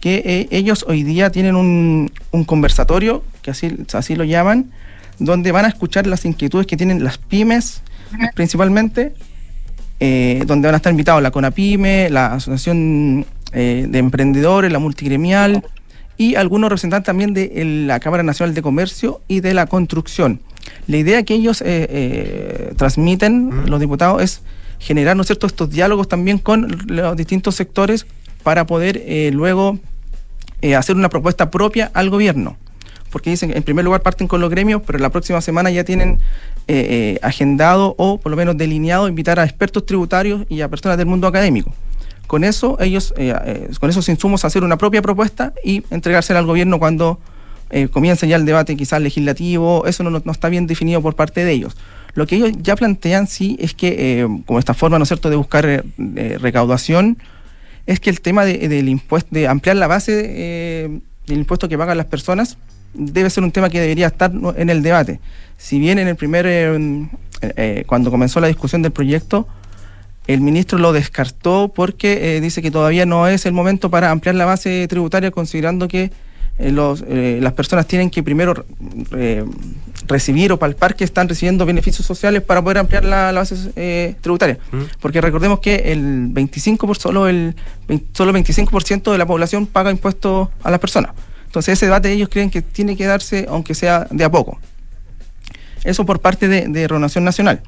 [0.00, 4.70] que eh, ellos hoy día tienen un, un conversatorio, que así, así lo llaman,
[5.18, 7.82] donde van a escuchar las inquietudes que tienen las pymes
[8.34, 9.14] principalmente,
[10.00, 15.64] eh, donde van a estar invitados la CONAPYME, la Asociación eh, de emprendedores, la multigremial
[16.18, 20.40] y algunos representantes también de la Cámara Nacional de Comercio y de la Construcción.
[20.86, 24.42] La idea que ellos eh, eh, transmiten, los diputados, es
[24.78, 25.46] generar ¿no es cierto?
[25.46, 28.06] estos diálogos también con los distintos sectores
[28.42, 29.02] para poder
[29.32, 29.78] luego
[30.76, 32.58] hacer una propuesta propia al gobierno
[33.16, 36.20] porque dicen en primer lugar parten con los gremios, pero la próxima semana ya tienen
[37.22, 41.26] agendado o por lo menos delineado invitar a expertos tributarios y a personas del mundo
[41.26, 41.72] académico.
[42.26, 46.46] Con eso, ellos, eh, eh, con esos insumos, hacer una propia propuesta y entregársela al
[46.46, 47.20] gobierno cuando
[47.70, 51.52] eh, comience ya el debate quizás legislativo, eso no, está bien definido por parte de
[51.52, 51.76] ellos.
[52.14, 55.36] Lo que ellos ya plantean, sí, es que, como esta forma, ¿no es cierto?, de
[55.36, 57.18] buscar recaudación,
[57.84, 60.12] es que el tema del impuesto, de ampliar la base
[61.26, 62.56] del impuesto que pagan las personas,
[62.94, 65.20] debe ser un tema que debería estar en el debate.
[65.56, 66.78] Si bien en el primer,
[67.86, 69.46] cuando comenzó la discusión del proyecto,
[70.26, 74.34] el ministro lo descartó porque eh, dice que todavía no es el momento para ampliar
[74.34, 76.10] la base tributaria, considerando que
[76.58, 78.64] eh, los, eh, las personas tienen que primero
[80.08, 84.58] recibir o palpar que están recibiendo beneficios sociales para poder ampliar la, base tributaria.
[84.72, 84.82] Mm.
[85.00, 87.54] Porque recordemos que el 25 por solo el
[88.12, 91.12] solo 25% de la población paga impuestos a las personas.
[91.56, 94.58] Entonces ese debate ellos creen que tiene que darse aunque sea de a poco.
[95.84, 97.62] Eso por parte de, de Renovación Nacional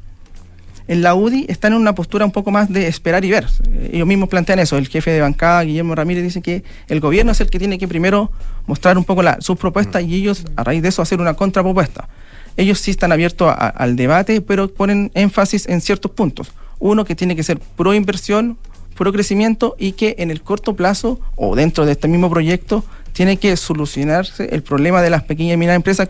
[0.89, 3.47] en la UDI están en una postura un poco más de esperar y ver.
[3.67, 4.77] Eh, ellos mismos plantean eso.
[4.77, 7.87] El jefe de bancada, Guillermo Ramírez, dice que el gobierno es el que tiene que
[7.87, 8.33] primero
[8.67, 12.09] mostrar un poco sus propuestas y ellos, a raíz de eso, hacer una contrapropuesta.
[12.57, 16.53] Ellos sí están abiertos al debate, pero ponen énfasis en ciertos puntos.
[16.79, 18.59] Uno, que tiene que ser pro inversión,
[18.97, 23.37] pro crecimiento y que en el corto plazo o dentro de este mismo proyecto tiene
[23.37, 26.09] que solucionarse el problema de las pequeñas y medianas empresas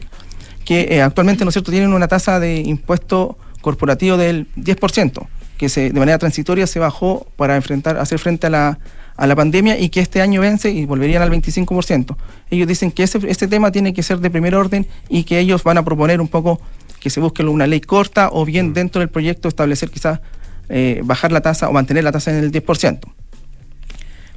[0.64, 5.26] que eh, actualmente, ¿no es cierto?, tienen una tasa de impuesto corporativo del 10%,
[5.56, 8.78] que se, de manera transitoria se bajó para enfrentar, hacer frente a la,
[9.16, 12.16] a la pandemia y que este año vence y volverían al 25%.
[12.50, 15.64] Ellos dicen que ese, este tema tiene que ser de primer orden y que ellos
[15.64, 16.60] van a proponer un poco
[17.00, 18.72] que se busque una ley corta o bien mm.
[18.74, 20.20] dentro del proyecto establecer quizás
[20.68, 23.00] eh, bajar la tasa o mantener la tasa en el 10%.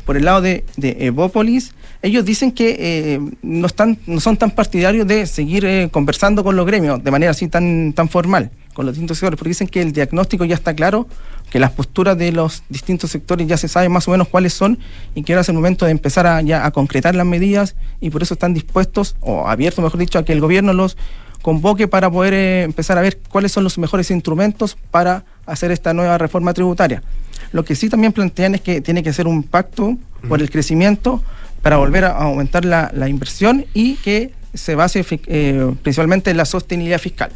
[0.06, 4.52] Por el lado de, de Evópolis, ellos dicen que eh, no, están, no son tan
[4.52, 8.86] partidarios de seguir eh, conversando con los gremios de manera así tan, tan formal con
[8.86, 11.08] los distintos sectores, porque dicen que el diagnóstico ya está claro,
[11.50, 14.80] que las posturas de los distintos sectores ya se sabe más o menos cuáles son
[15.14, 18.10] y que ahora es el momento de empezar a, ya a concretar las medidas y
[18.10, 20.98] por eso están dispuestos, o abiertos mejor dicho, a que el gobierno los
[21.42, 25.94] convoque para poder eh, empezar a ver cuáles son los mejores instrumentos para hacer esta
[25.94, 27.04] nueva reforma tributaria.
[27.52, 29.98] Lo que sí también plantean es que tiene que ser un pacto
[30.28, 31.22] por el crecimiento
[31.62, 37.00] para volver a aumentar la, inversión y que se base eh, principalmente en la sostenibilidad
[37.00, 37.32] fiscal.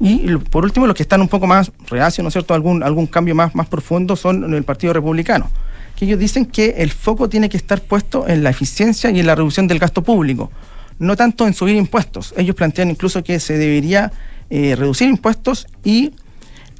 [0.00, 3.06] Y por último, los que están un poco más reacios, ¿no es cierto?, algún, algún
[3.06, 5.50] cambio más, más profundo son el Partido Republicano,
[5.96, 9.26] que ellos dicen que el foco tiene que estar puesto en la eficiencia y en
[9.26, 10.52] la reducción del gasto público,
[11.00, 12.32] no tanto en subir impuestos.
[12.36, 14.12] Ellos plantean incluso que se debería
[14.50, 16.12] eh, reducir impuestos y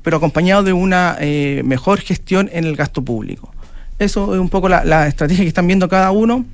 [0.09, 3.53] pero acompañado de una eh, mejor gestión en el gasto público.
[3.99, 6.47] Eso es un poco la, la estrategia que están viendo cada uno.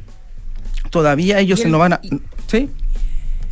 [0.90, 2.00] Todavía ellos se nos van a...
[2.48, 2.68] ¿Sí?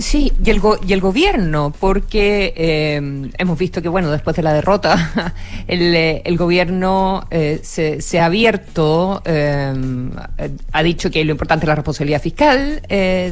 [0.00, 4.52] Sí, y el, y el gobierno, porque eh, hemos visto que, bueno, después de la
[4.52, 5.34] derrota,
[5.68, 11.68] el, eh, el gobierno eh, se, se, ha abierto, ha dicho que lo importante es
[11.68, 12.82] la responsabilidad fiscal,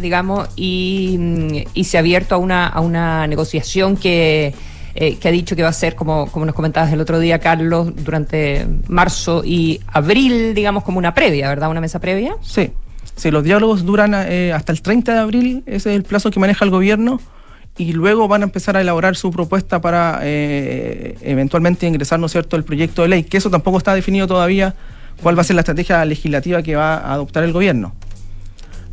[0.01, 4.55] digamos, y, y, se ha abierto a una, a una negociación que,
[5.01, 7.91] que ha dicho que va a ser, como, como nos comentabas el otro día, Carlos,
[7.97, 11.71] durante marzo y abril, digamos, como una previa, ¿verdad?
[11.71, 12.37] Una mesa previa.
[12.43, 12.71] Sí.
[13.17, 16.39] Sí, los diálogos duran eh, hasta el 30 de abril, ese es el plazo que
[16.39, 17.21] maneja el gobierno,
[17.77, 22.57] y luego van a empezar a elaborar su propuesta para eh, eventualmente ingresar, ¿no cierto?,
[22.57, 24.75] el proyecto de ley, que eso tampoco está definido todavía
[25.23, 27.95] cuál va a ser la estrategia legislativa que va a adoptar el gobierno.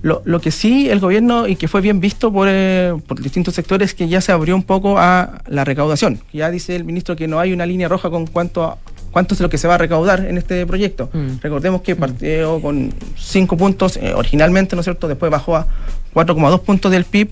[0.07, 3.53] Lo, lo que sí el gobierno, y que fue bien visto por, eh, por distintos
[3.55, 6.21] sectores, que ya se abrió un poco a la recaudación.
[6.31, 8.77] Ya dice el ministro que no hay una línea roja con cuanto a,
[9.11, 11.09] cuánto es lo que se va a recaudar en este proyecto.
[11.11, 11.41] Mm.
[11.41, 15.09] Recordemos que partió con 5 puntos eh, originalmente, ¿no es cierto?
[15.09, 15.67] Después bajó a
[16.13, 17.29] 4,2 puntos del PIB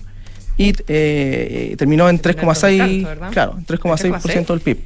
[0.58, 4.78] y eh, terminó en 3,6 claro, 3,6% del PIB.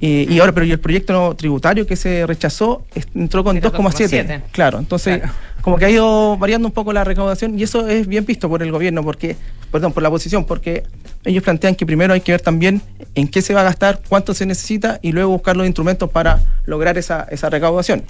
[0.00, 4.42] y, ahora, pero y el proyecto tributario que se rechazó entró con 2,7.
[4.50, 5.22] Claro, entonces
[5.62, 8.62] como que ha ido variando un poco la recaudación y eso es bien visto por
[8.62, 9.36] el gobierno, porque,
[9.70, 10.82] perdón, por la oposición, porque
[11.24, 12.82] ellos plantean que primero hay que ver también
[13.14, 16.42] en qué se va a gastar, cuánto se necesita y luego buscar los instrumentos para
[16.66, 18.02] lograr esa, esa recaudación.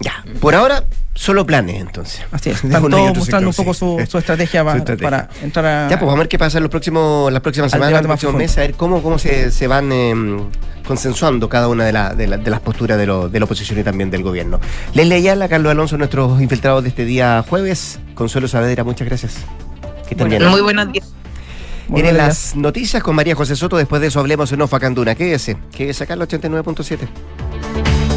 [0.00, 0.84] Ya, por ahora,
[1.14, 2.22] solo planes entonces.
[2.30, 3.80] Así es, están todos mostrando un poco sí.
[3.80, 5.10] su, su estrategia, para, Su estrategia.
[5.10, 5.88] para entrar a...
[5.88, 8.06] Ya, pues vamos a ver qué pasa en los próximos, las próximas Al semanas, los
[8.08, 10.14] próximos meses, a ver cómo, cómo se, se van eh,
[10.86, 13.78] consensuando cada una de, la- de, la- de las posturas de, lo- de la oposición
[13.80, 14.60] y también del gobierno.
[14.94, 17.98] Leslie Ayala, Carlos Alonso, nuestros infiltrados de este día jueves.
[18.14, 19.36] Consuelo Saavedra, muchas gracias.
[20.06, 20.46] Que estén bien.
[20.48, 21.12] Muy buenos días.
[21.88, 23.76] Vienen las noticias con María José Soto.
[23.76, 25.14] Después de eso hablemos en Ofa Canduna.
[25.14, 28.07] Quédese, quédese acá en el 89.7.